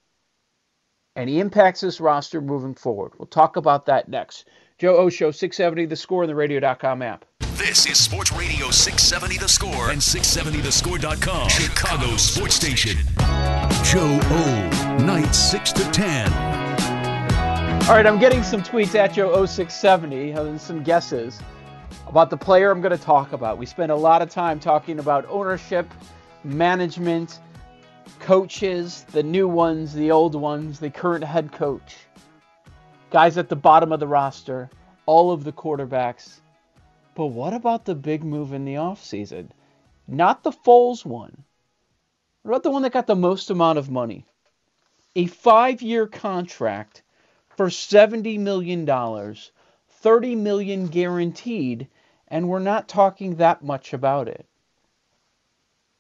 and 1.16 1.30
he 1.30 1.40
impacts 1.40 1.82
this 1.82 2.02
roster 2.02 2.42
moving 2.42 2.76
forward. 2.76 3.14
We'll 3.18 3.28
talk 3.28 3.56
about 3.56 3.86
that 3.86 4.10
next. 4.10 4.48
Joe 4.78 4.98
Osho, 4.98 5.32
670 5.32 5.86
The 5.86 5.96
Score, 5.96 6.24
and 6.24 6.30
the 6.30 6.36
Radio.com 6.36 7.02
app. 7.02 7.26
This 7.54 7.86
is 7.90 7.98
Sports 7.98 8.34
Radio 8.34 8.70
670 8.70 9.38
The 9.38 9.48
Score 9.48 9.92
and 9.92 10.02
670thescore.com. 10.02 11.50
Chicago 11.50 12.18
Sports 12.18 12.56
Station. 12.56 12.98
Joe 13.86 14.20
O, 14.22 14.98
nights 15.06 15.38
6 15.38 15.72
to 15.74 15.92
10. 15.92 16.34
All 17.88 17.96
right, 17.96 18.06
I'm 18.06 18.20
getting 18.20 18.44
some 18.44 18.62
tweets 18.62 18.96
at 18.96 19.14
Joe 19.14 19.46
0670 19.46 20.32
and 20.32 20.40
uh, 20.40 20.58
some 20.58 20.84
guesses 20.84 21.40
about 22.08 22.30
the 22.30 22.38
player 22.38 22.72
I'm 22.72 22.82
going 22.82 22.98
to 22.98 23.04
talk 23.04 23.32
about. 23.32 23.58
We 23.58 23.66
spent 23.66 23.92
a 23.92 23.96
lot 23.96 24.22
of 24.22 24.30
time 24.30 24.60
talking 24.60 25.00
about 25.00 25.26
ownership, 25.30 25.88
management, 26.44 27.40
coaches, 28.20 29.04
the 29.12 29.24
new 29.24 29.48
ones, 29.48 29.94
the 29.94 30.12
old 30.12 30.36
ones, 30.36 30.80
the 30.80 30.90
current 30.90 31.24
head 31.24 31.52
coach, 31.52 31.96
guys 33.12 33.38
at 33.38 33.50
the 33.50 33.56
bottom 33.56 33.92
of 33.92 34.00
the 34.00 34.08
roster, 34.08 34.70
all 35.06 35.32
of 35.32 35.44
the 35.44 35.52
quarterbacks. 35.52 36.40
But 37.16 37.28
what 37.28 37.54
about 37.54 37.86
the 37.86 37.96
big 37.96 38.24
move 38.24 38.54
in 38.54 38.66
the 38.66 38.76
offseason? 38.76 39.50
Not 40.08 40.44
the 40.44 40.52
Foles 40.52 41.06
one. 41.06 41.44
What 42.42 42.52
about 42.52 42.64
the 42.64 42.72
one 42.72 42.82
that 42.84 42.94
got 42.94 43.08
the 43.08 43.16
most 43.16 43.50
amount 43.50 43.80
of 43.80 43.90
money? 43.90 44.26
A 45.16 45.28
five 45.28 45.82
year 45.82 46.08
contract 46.08 47.02
for 47.56 47.68
$70 47.68 48.38
million, 48.38 48.86
30 49.90 50.36
million 50.36 50.88
guaranteed, 50.88 51.88
and 52.28 52.50
we're 52.50 52.60
not 52.60 52.88
talking 52.88 53.36
that 53.36 53.64
much 53.64 53.94
about 53.94 54.28
it. 54.28 54.46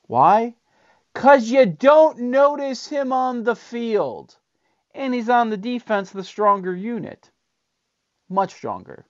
Why? 0.07 0.55
Because 1.15 1.49
you 1.49 1.65
don't 1.65 2.19
notice 2.19 2.87
him 2.87 3.13
on 3.13 3.43
the 3.43 3.55
field. 3.55 4.35
And 4.93 5.13
he's 5.13 5.29
on 5.29 5.49
the 5.49 5.55
defense, 5.55 6.11
the 6.11 6.25
stronger 6.25 6.75
unit. 6.75 7.31
Much 8.29 8.53
stronger. 8.53 9.05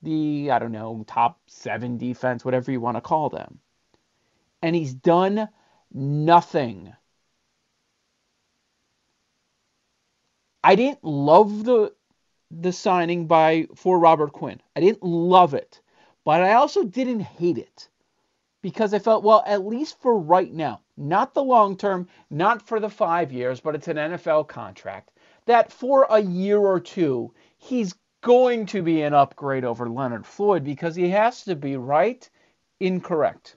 The, 0.00 0.50
I 0.50 0.58
don't 0.58 0.72
know, 0.72 1.04
top 1.06 1.38
seven 1.46 1.98
defense, 1.98 2.42
whatever 2.42 2.72
you 2.72 2.80
want 2.80 2.96
to 2.96 3.02
call 3.02 3.28
them. 3.28 3.60
And 4.62 4.74
he's 4.74 4.94
done 4.94 5.46
nothing. 5.92 6.94
I 10.64 10.74
didn't 10.74 11.04
love 11.04 11.64
the 11.64 11.94
the 12.50 12.72
signing 12.72 13.26
by 13.26 13.66
for 13.74 13.98
Robert 13.98 14.32
Quinn. 14.32 14.60
I 14.76 14.80
didn't 14.80 15.02
love 15.02 15.52
it, 15.54 15.80
but 16.24 16.42
I 16.42 16.54
also 16.54 16.84
didn't 16.84 17.20
hate 17.20 17.58
it 17.58 17.88
because 18.62 18.94
I 18.94 18.98
felt, 18.98 19.24
well, 19.24 19.42
at 19.46 19.66
least 19.66 20.00
for 20.00 20.18
right 20.18 20.52
now, 20.52 20.81
not 20.96 21.34
the 21.34 21.42
long 21.42 21.76
term, 21.76 22.08
not 22.30 22.62
for 22.62 22.80
the 22.80 22.90
five 22.90 23.32
years, 23.32 23.60
but 23.60 23.74
it's 23.74 23.88
an 23.88 23.96
NFL 23.96 24.48
contract, 24.48 25.10
that 25.46 25.72
for 25.72 26.06
a 26.10 26.20
year 26.20 26.58
or 26.58 26.80
two, 26.80 27.32
he's 27.58 27.94
going 28.22 28.66
to 28.66 28.82
be 28.82 29.02
an 29.02 29.14
upgrade 29.14 29.64
over 29.64 29.88
Leonard 29.88 30.26
Floyd 30.26 30.64
because 30.64 30.94
he 30.94 31.08
has 31.08 31.44
to 31.44 31.56
be 31.56 31.76
right, 31.76 32.28
incorrect. 32.80 33.56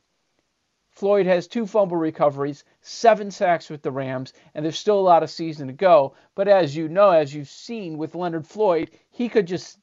Floyd 0.96 1.26
has 1.26 1.48
two 1.48 1.68
fumble 1.68 1.98
recoveries, 1.98 2.64
seven 2.82 3.30
sacks 3.30 3.70
with 3.70 3.82
the 3.82 3.92
Rams, 3.92 4.32
and 4.54 4.64
there's 4.64 4.80
still 4.80 4.98
a 4.98 5.02
lot 5.02 5.24
of 5.24 5.30
season 5.30 5.68
to 5.68 5.74
go. 5.74 6.16
But 6.36 6.48
as 6.48 6.76
you 6.76 6.88
know, 6.88 7.12
as 7.12 7.34
you've 7.34 7.50
seen 7.50 7.98
with 7.98 8.16
Leonard 8.16 8.48
Floyd, 8.48 8.92
he 9.12 9.28
could 9.28 9.46
just 9.46 9.78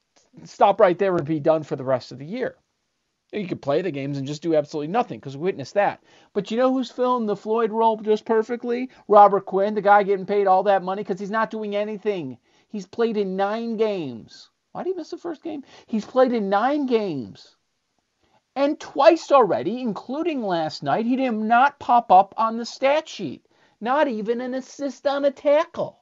stop 0.44 0.80
right 0.80 0.98
there 0.98 1.14
and 1.14 1.26
be 1.26 1.38
done 1.38 1.62
for 1.64 1.76
the 1.76 1.84
rest 1.84 2.12
of 2.12 2.18
the 2.18 2.24
year. 2.24 2.56
He 3.32 3.46
could 3.46 3.62
play 3.62 3.80
the 3.80 3.90
games 3.90 4.18
and 4.18 4.26
just 4.26 4.42
do 4.42 4.54
absolutely 4.54 4.92
nothing 4.92 5.18
because 5.18 5.38
we 5.38 5.44
witnessed 5.44 5.72
that. 5.72 6.04
But 6.34 6.50
you 6.50 6.58
know 6.58 6.70
who's 6.70 6.90
filling 6.90 7.24
the 7.24 7.34
Floyd 7.34 7.72
role 7.72 7.96
just 7.96 8.26
perfectly? 8.26 8.90
Robert 9.08 9.46
Quinn, 9.46 9.74
the 9.74 9.80
guy 9.80 10.02
getting 10.02 10.26
paid 10.26 10.46
all 10.46 10.64
that 10.64 10.82
money 10.82 11.02
because 11.02 11.18
he's 11.18 11.30
not 11.30 11.50
doing 11.50 11.74
anything. 11.74 12.36
He's 12.68 12.86
played 12.86 13.16
in 13.16 13.34
nine 13.34 13.78
games. 13.78 14.50
Why 14.72 14.82
did 14.82 14.90
he 14.90 14.96
miss 14.96 15.10
the 15.10 15.16
first 15.16 15.42
game? 15.42 15.64
He's 15.86 16.04
played 16.04 16.32
in 16.32 16.50
nine 16.50 16.84
games. 16.84 17.56
And 18.54 18.78
twice 18.78 19.32
already, 19.32 19.80
including 19.80 20.42
last 20.42 20.82
night, 20.82 21.06
he 21.06 21.16
did 21.16 21.32
not 21.32 21.78
pop 21.78 22.12
up 22.12 22.34
on 22.36 22.58
the 22.58 22.66
stat 22.66 23.08
sheet. 23.08 23.46
Not 23.80 24.08
even 24.08 24.42
an 24.42 24.52
assist 24.52 25.06
on 25.06 25.24
a 25.24 25.30
tackle. 25.30 26.01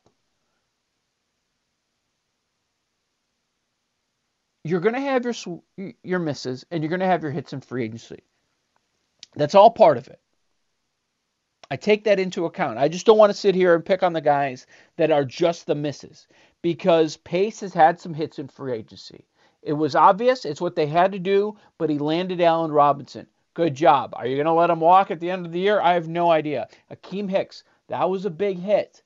You're 4.65 4.81
going 4.81 4.95
to 4.95 5.01
have 5.01 5.25
your 5.25 5.93
your 6.03 6.19
misses 6.19 6.65
and 6.71 6.83
you're 6.83 6.91
going 6.91 7.01
to 7.01 7.07
have 7.07 7.23
your 7.23 7.33
hits 7.33 7.53
in 7.53 7.61
free 7.61 7.85
agency. 7.85 8.23
That's 9.35 9.55
all 9.55 9.71
part 9.71 9.97
of 9.97 10.09
it. 10.09 10.21
I 11.71 11.77
take 11.77 12.05
that 12.05 12.19
into 12.19 12.47
account. 12.47 12.79
I 12.79 12.89
just 12.89 13.07
don't 13.07 13.19
want 13.19 13.31
to 13.31 13.39
sit 13.39 13.55
here 13.55 13.75
and 13.75 13.85
pick 13.85 14.03
on 14.03 14.13
the 14.13 14.21
guys 14.21 14.67
that 14.97 15.13
are 15.13 15.25
just 15.25 15.67
the 15.67 15.75
misses 15.77 16.27
because 16.63 17.17
Pace 17.19 17.61
has 17.61 17.73
had 17.73 18.01
some 18.01 18.13
hits 18.13 18.41
in 18.41 18.49
free 18.49 18.73
agency. 18.73 19.25
It 19.63 19.75
was 19.75 19.95
obvious, 19.95 20.45
it's 20.45 20.61
what 20.61 20.75
they 20.75 20.87
had 20.87 21.13
to 21.13 21.19
do, 21.19 21.57
but 21.79 21.91
he 21.91 21.99
landed 21.99 22.41
Allen 22.41 22.73
Robinson. 22.73 23.27
Good 23.55 23.75
job. 23.75 24.15
Are 24.17 24.27
you 24.27 24.37
going 24.37 24.47
to 24.47 24.53
let 24.53 24.71
him 24.71 24.81
walk 24.81 25.11
at 25.11 25.21
the 25.21 25.31
end 25.31 25.47
of 25.47 25.53
the 25.53 25.61
year? 25.61 25.81
I 25.81 25.95
have 25.95 26.09
no 26.09 26.31
idea. 26.31 26.69
Akiem 26.91 27.29
Hicks, 27.29 27.63
that 27.89 28.09
was 28.09 28.25
a 28.25 28.31
big 28.31 28.59
hit. 28.59 29.03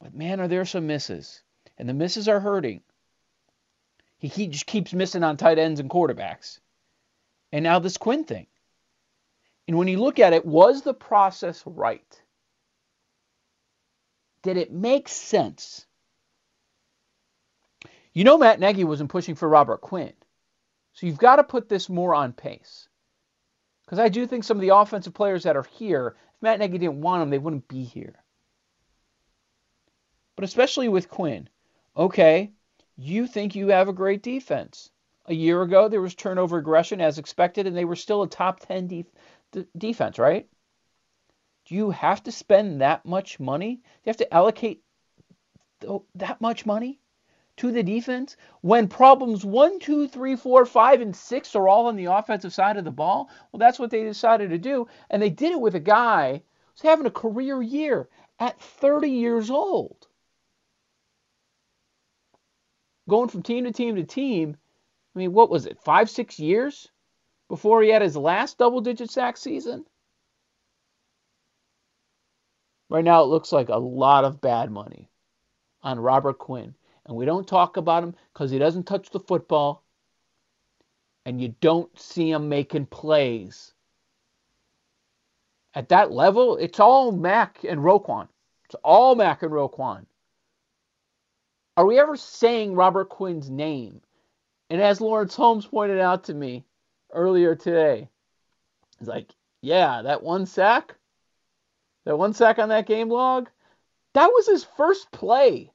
But 0.00 0.14
man, 0.14 0.40
are 0.40 0.48
there 0.48 0.64
some 0.64 0.86
misses. 0.86 1.42
And 1.78 1.88
the 1.88 1.94
misses 1.94 2.26
are 2.26 2.40
hurting. 2.40 2.82
He, 4.22 4.28
he 4.28 4.46
just 4.46 4.66
keeps 4.66 4.94
missing 4.94 5.24
on 5.24 5.36
tight 5.36 5.58
ends 5.58 5.80
and 5.80 5.90
quarterbacks. 5.90 6.60
And 7.50 7.64
now 7.64 7.80
this 7.80 7.96
Quinn 7.98 8.24
thing. 8.24 8.46
And 9.66 9.76
when 9.76 9.88
you 9.88 9.98
look 9.98 10.20
at 10.20 10.32
it, 10.32 10.46
was 10.46 10.82
the 10.82 10.94
process 10.94 11.62
right? 11.66 12.22
Did 14.42 14.56
it 14.56 14.72
make 14.72 15.08
sense? 15.08 15.86
You 18.12 18.22
know 18.24 18.38
Matt 18.38 18.60
Nagy 18.60 18.84
wasn't 18.84 19.10
pushing 19.10 19.34
for 19.34 19.48
Robert 19.48 19.80
Quinn. 19.80 20.12
So 20.92 21.06
you've 21.06 21.18
got 21.18 21.36
to 21.36 21.44
put 21.44 21.68
this 21.68 21.88
more 21.88 22.14
on 22.14 22.32
Pace. 22.32 22.88
Because 23.84 23.98
I 23.98 24.08
do 24.08 24.26
think 24.26 24.44
some 24.44 24.56
of 24.56 24.60
the 24.60 24.76
offensive 24.76 25.14
players 25.14 25.42
that 25.44 25.56
are 25.56 25.66
here, 25.78 26.16
if 26.36 26.42
Matt 26.42 26.60
Nagy 26.60 26.78
didn't 26.78 27.00
want 27.00 27.22
them, 27.22 27.30
they 27.30 27.38
wouldn't 27.38 27.66
be 27.66 27.82
here. 27.82 28.22
But 30.36 30.44
especially 30.44 30.88
with 30.88 31.10
Quinn, 31.10 31.48
okay, 31.96 32.52
you 32.96 33.26
think 33.26 33.54
you 33.54 33.68
have 33.68 33.88
a 33.88 33.92
great 33.92 34.22
defense. 34.22 34.90
A 35.26 35.34
year 35.34 35.62
ago, 35.62 35.88
there 35.88 36.02
was 36.02 36.14
turnover 36.14 36.58
aggression 36.58 37.00
as 37.00 37.18
expected, 37.18 37.66
and 37.66 37.76
they 37.76 37.84
were 37.84 37.96
still 37.96 38.22
a 38.22 38.28
top 38.28 38.60
10 38.60 38.86
def- 38.88 39.12
d- 39.52 39.66
defense, 39.78 40.18
right? 40.18 40.48
Do 41.64 41.74
you 41.74 41.90
have 41.90 42.22
to 42.24 42.32
spend 42.32 42.80
that 42.80 43.06
much 43.06 43.38
money? 43.40 43.76
Do 43.76 43.82
you 44.04 44.10
have 44.10 44.16
to 44.18 44.34
allocate 44.34 44.82
th- 45.80 46.02
that 46.16 46.40
much 46.40 46.66
money 46.66 47.00
to 47.58 47.70
the 47.70 47.82
defense 47.82 48.36
when 48.60 48.88
problems 48.88 49.44
one, 49.44 49.78
two, 49.78 50.08
three, 50.08 50.36
four, 50.36 50.66
five, 50.66 51.00
and 51.00 51.14
six 51.14 51.54
are 51.54 51.68
all 51.68 51.86
on 51.86 51.96
the 51.96 52.06
offensive 52.06 52.52
side 52.52 52.76
of 52.76 52.84
the 52.84 52.90
ball? 52.90 53.30
Well, 53.50 53.58
that's 53.58 53.78
what 53.78 53.90
they 53.90 54.02
decided 54.02 54.50
to 54.50 54.58
do, 54.58 54.88
and 55.08 55.22
they 55.22 55.30
did 55.30 55.52
it 55.52 55.60
with 55.60 55.74
a 55.74 55.80
guy 55.80 56.42
who's 56.72 56.82
having 56.82 57.06
a 57.06 57.10
career 57.10 57.62
year 57.62 58.08
at 58.38 58.60
30 58.60 59.08
years 59.08 59.50
old 59.50 60.08
going 63.08 63.28
from 63.28 63.42
team 63.42 63.64
to 63.64 63.72
team 63.72 63.96
to 63.96 64.04
team. 64.04 64.56
I 65.14 65.18
mean, 65.18 65.32
what 65.32 65.50
was 65.50 65.66
it, 65.66 65.78
five, 65.80 66.08
six 66.08 66.38
years 66.38 66.88
before 67.48 67.82
he 67.82 67.90
had 67.90 68.02
his 68.02 68.16
last 68.16 68.58
double 68.58 68.80
digit 68.80 69.10
sack 69.10 69.36
season? 69.36 69.84
Right 72.88 73.04
now, 73.04 73.22
it 73.22 73.26
looks 73.26 73.52
like 73.52 73.68
a 73.68 73.76
lot 73.76 74.24
of 74.24 74.40
bad 74.40 74.70
money 74.70 75.08
on 75.82 75.98
Robert 75.98 76.38
Quinn. 76.38 76.74
And 77.06 77.16
we 77.16 77.24
don't 77.24 77.48
talk 77.48 77.76
about 77.76 78.04
him 78.04 78.14
because 78.32 78.50
he 78.50 78.58
doesn't 78.58 78.84
touch 78.84 79.10
the 79.10 79.20
football. 79.20 79.82
And 81.24 81.40
you 81.40 81.54
don't 81.60 81.98
see 81.98 82.30
him 82.30 82.48
making 82.48 82.86
plays. 82.86 83.72
At 85.74 85.88
that 85.88 86.12
level, 86.12 86.56
it's 86.56 86.80
all 86.80 87.12
Mack 87.12 87.64
and 87.64 87.80
Roquan. 87.80 88.28
It's 88.66 88.74
all 88.84 89.14
Mack 89.14 89.42
and 89.42 89.52
Roquan. 89.52 90.04
Are 91.76 91.86
we 91.86 91.98
ever 91.98 92.16
saying 92.16 92.74
Robert 92.74 93.08
Quinn's 93.08 93.48
name? 93.48 94.00
And 94.68 94.80
as 94.80 95.00
Lawrence 95.00 95.34
Holmes 95.34 95.66
pointed 95.66 95.98
out 95.98 96.24
to 96.24 96.34
me 96.34 96.64
earlier 97.12 97.54
today, 97.54 98.08
he's 98.98 99.08
like, 99.08 99.30
yeah, 99.60 100.02
that 100.02 100.22
one 100.22 100.46
sack, 100.46 100.94
that 102.04 102.18
one 102.18 102.34
sack 102.34 102.58
on 102.58 102.68
that 102.70 102.86
game 102.86 103.08
log, 103.08 103.48
that 104.14 104.26
was 104.26 104.46
his 104.46 104.64
first 104.64 105.10
play 105.12 105.70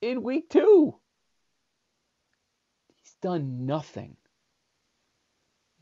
in 0.00 0.22
week 0.22 0.48
two. 0.48 0.94
He's 2.94 3.14
done 3.20 3.66
nothing. 3.66 4.16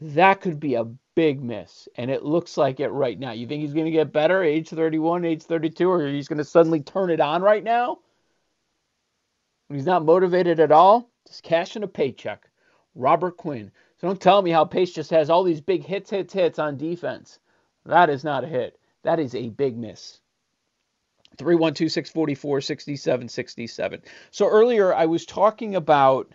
That 0.00 0.40
could 0.40 0.58
be 0.58 0.74
a 0.74 0.88
big 1.14 1.42
miss, 1.42 1.88
and 1.96 2.10
it 2.10 2.24
looks 2.24 2.56
like 2.56 2.80
it 2.80 2.88
right 2.88 3.18
now. 3.18 3.32
You 3.32 3.46
think 3.46 3.60
he's 3.60 3.74
going 3.74 3.84
to 3.84 3.90
get 3.90 4.12
better, 4.12 4.42
age 4.42 4.70
31, 4.70 5.24
age 5.24 5.42
32, 5.42 5.90
or 5.90 6.06
he's 6.06 6.28
going 6.28 6.38
to 6.38 6.44
suddenly 6.44 6.80
turn 6.80 7.10
it 7.10 7.20
on 7.20 7.42
right 7.42 7.62
now? 7.62 7.98
When 9.70 9.78
he's 9.78 9.86
not 9.86 10.04
motivated 10.04 10.58
at 10.58 10.72
all, 10.72 11.08
just 11.28 11.44
cashing 11.44 11.84
a 11.84 11.86
paycheck. 11.86 12.50
Robert 12.96 13.36
Quinn. 13.36 13.70
So 13.98 14.08
don't 14.08 14.20
tell 14.20 14.42
me 14.42 14.50
how 14.50 14.64
Pace 14.64 14.90
just 14.92 15.12
has 15.12 15.30
all 15.30 15.44
these 15.44 15.60
big 15.60 15.84
hits, 15.84 16.10
hits, 16.10 16.32
hits 16.32 16.58
on 16.58 16.76
defense. 16.76 17.38
That 17.86 18.10
is 18.10 18.24
not 18.24 18.42
a 18.42 18.48
hit. 18.48 18.80
That 19.04 19.20
is 19.20 19.32
a 19.36 19.48
big 19.50 19.78
miss. 19.78 20.18
312 21.38 21.92
644 21.92 22.60
6767. 22.62 24.02
So 24.32 24.48
earlier 24.48 24.92
I 24.92 25.06
was 25.06 25.24
talking 25.24 25.76
about 25.76 26.32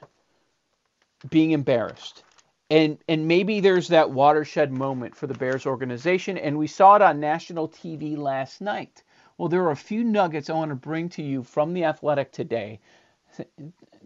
being 1.30 1.52
embarrassed. 1.52 2.24
And 2.70 2.98
and 3.10 3.28
maybe 3.28 3.60
there's 3.60 3.90
that 3.90 4.12
watershed 4.12 4.72
moment 4.72 5.14
for 5.14 5.28
the 5.28 5.34
Bears 5.34 5.66
organization 5.66 6.38
and 6.38 6.58
we 6.58 6.68
saw 6.68 6.96
it 6.96 7.02
on 7.02 7.20
national 7.20 7.68
TV 7.68 8.16
last 8.16 8.62
night. 8.62 9.04
Well, 9.38 9.50
there 9.50 9.64
are 9.64 9.72
a 9.72 9.76
few 9.76 10.06
nuggets 10.06 10.50
I 10.50 10.54
want 10.54 10.70
to 10.70 10.76
bring 10.76 11.10
to 11.10 11.22
you 11.22 11.44
from 11.44 11.74
the 11.74 11.84
Athletic 11.84 12.32
today 12.32 12.80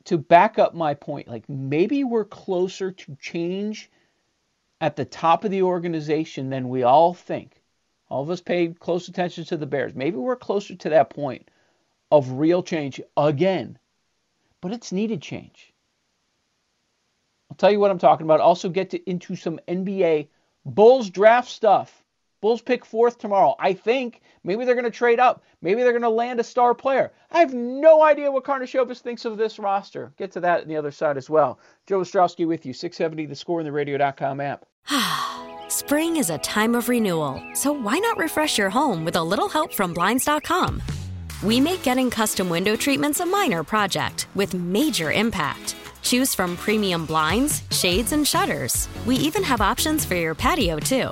to 0.06 0.18
back 0.18 0.60
up 0.60 0.74
my 0.74 0.94
point, 0.94 1.28
like 1.28 1.48
maybe 1.50 2.04
we're 2.04 2.26
closer 2.26 2.92
to 2.92 3.18
change 3.22 3.90
at 4.82 4.96
the 4.96 5.06
top 5.06 5.44
of 5.44 5.52
the 5.52 5.64
organization 5.64 6.50
than 6.50 6.70
we 6.70 6.84
all 6.84 7.14
think. 7.14 7.62
All 8.10 8.24
of 8.24 8.30
us 8.30 8.42
pay 8.42 8.70
close 8.70 9.08
attention 9.08 9.46
to 9.46 9.58
the 9.58 9.68
Bears. 9.68 9.94
Maybe 9.94 10.18
we're 10.18 10.36
closer 10.36 10.76
to 10.76 10.90
that 10.90 11.12
point 11.12 11.50
of 12.12 12.32
real 12.32 12.64
change 12.64 13.00
again, 13.16 13.78
but 14.62 14.72
it's 14.72 14.92
needed 14.92 15.22
change. 15.22 15.74
I'll 17.50 17.58
tell 17.58 17.72
you 17.72 17.80
what 17.80 17.92
I'm 17.92 18.00
talking 18.00 18.26
about. 18.26 18.40
Also, 18.40 18.70
get 18.70 18.92
to, 18.92 19.10
into 19.10 19.36
some 19.36 19.60
NBA 19.68 20.28
Bulls 20.66 21.10
draft 21.10 21.50
stuff. 21.50 22.04
Bulls 22.42 22.62
pick 22.62 22.86
fourth 22.86 23.18
tomorrow. 23.18 23.56
I 23.60 23.74
think 23.74 24.22
maybe 24.44 24.64
they're 24.64 24.76
going 24.76 24.86
to 24.86 24.92
trade 24.92 25.20
up. 25.20 25.44
Maybe 25.62 25.84
they're 25.84 25.92
going 25.92 26.02
to 26.04 26.10
land 26.10 26.40
a 26.40 26.44
star 26.44 26.74
player. 26.74 27.12
I 27.32 27.40
have 27.40 27.54
no 27.54 28.02
idea 28.04 28.32
what 28.32 28.46
Karnisovas 28.46 29.00
thinks 29.00 29.26
of 29.26 29.38
this 29.38 29.60
roster. 29.60 30.14
Get 30.18 30.32
to 30.34 30.40
that 30.40 30.62
on 30.62 30.68
the 30.68 30.78
other 30.78 30.92
side 30.92 31.18
as 31.18 31.30
well. 31.30 31.60
Joe 31.86 32.00
Ostrowski 32.00 32.48
with 32.48 32.66
you, 32.66 32.74
670 32.74 33.26
The 33.26 33.36
Score 33.36 33.60
in 33.60 33.66
the 33.66 33.72
Radio.com 33.72 34.40
app. 34.40 34.66
Spring 35.70 36.18
is 36.18 36.30
a 36.30 36.38
time 36.40 36.76
of 36.76 36.90
renewal, 36.90 37.44
so 37.54 37.72
why 37.72 38.00
not 38.00 38.18
refresh 38.18 38.58
your 38.58 38.70
home 38.70 39.06
with 39.06 39.18
a 39.18 39.24
little 39.24 39.50
help 39.50 39.74
from 39.74 39.94
Blinds.com? 39.94 40.82
We 41.44 41.60
make 41.60 41.84
getting 41.84 42.10
custom 42.10 42.50
window 42.50 42.76
treatments 42.76 43.20
a 43.20 43.26
minor 43.26 43.64
project 43.64 44.28
with 44.36 44.54
major 44.54 45.12
impact. 45.12 45.76
Choose 46.02 46.34
from 46.34 46.58
premium 46.58 47.06
blinds, 47.06 47.64
shades, 47.72 48.14
and 48.14 48.28
shutters. 48.28 48.88
We 49.06 49.16
even 49.18 49.44
have 49.44 49.62
options 49.62 50.06
for 50.06 50.16
your 50.16 50.36
patio, 50.36 50.80
too. 50.80 51.12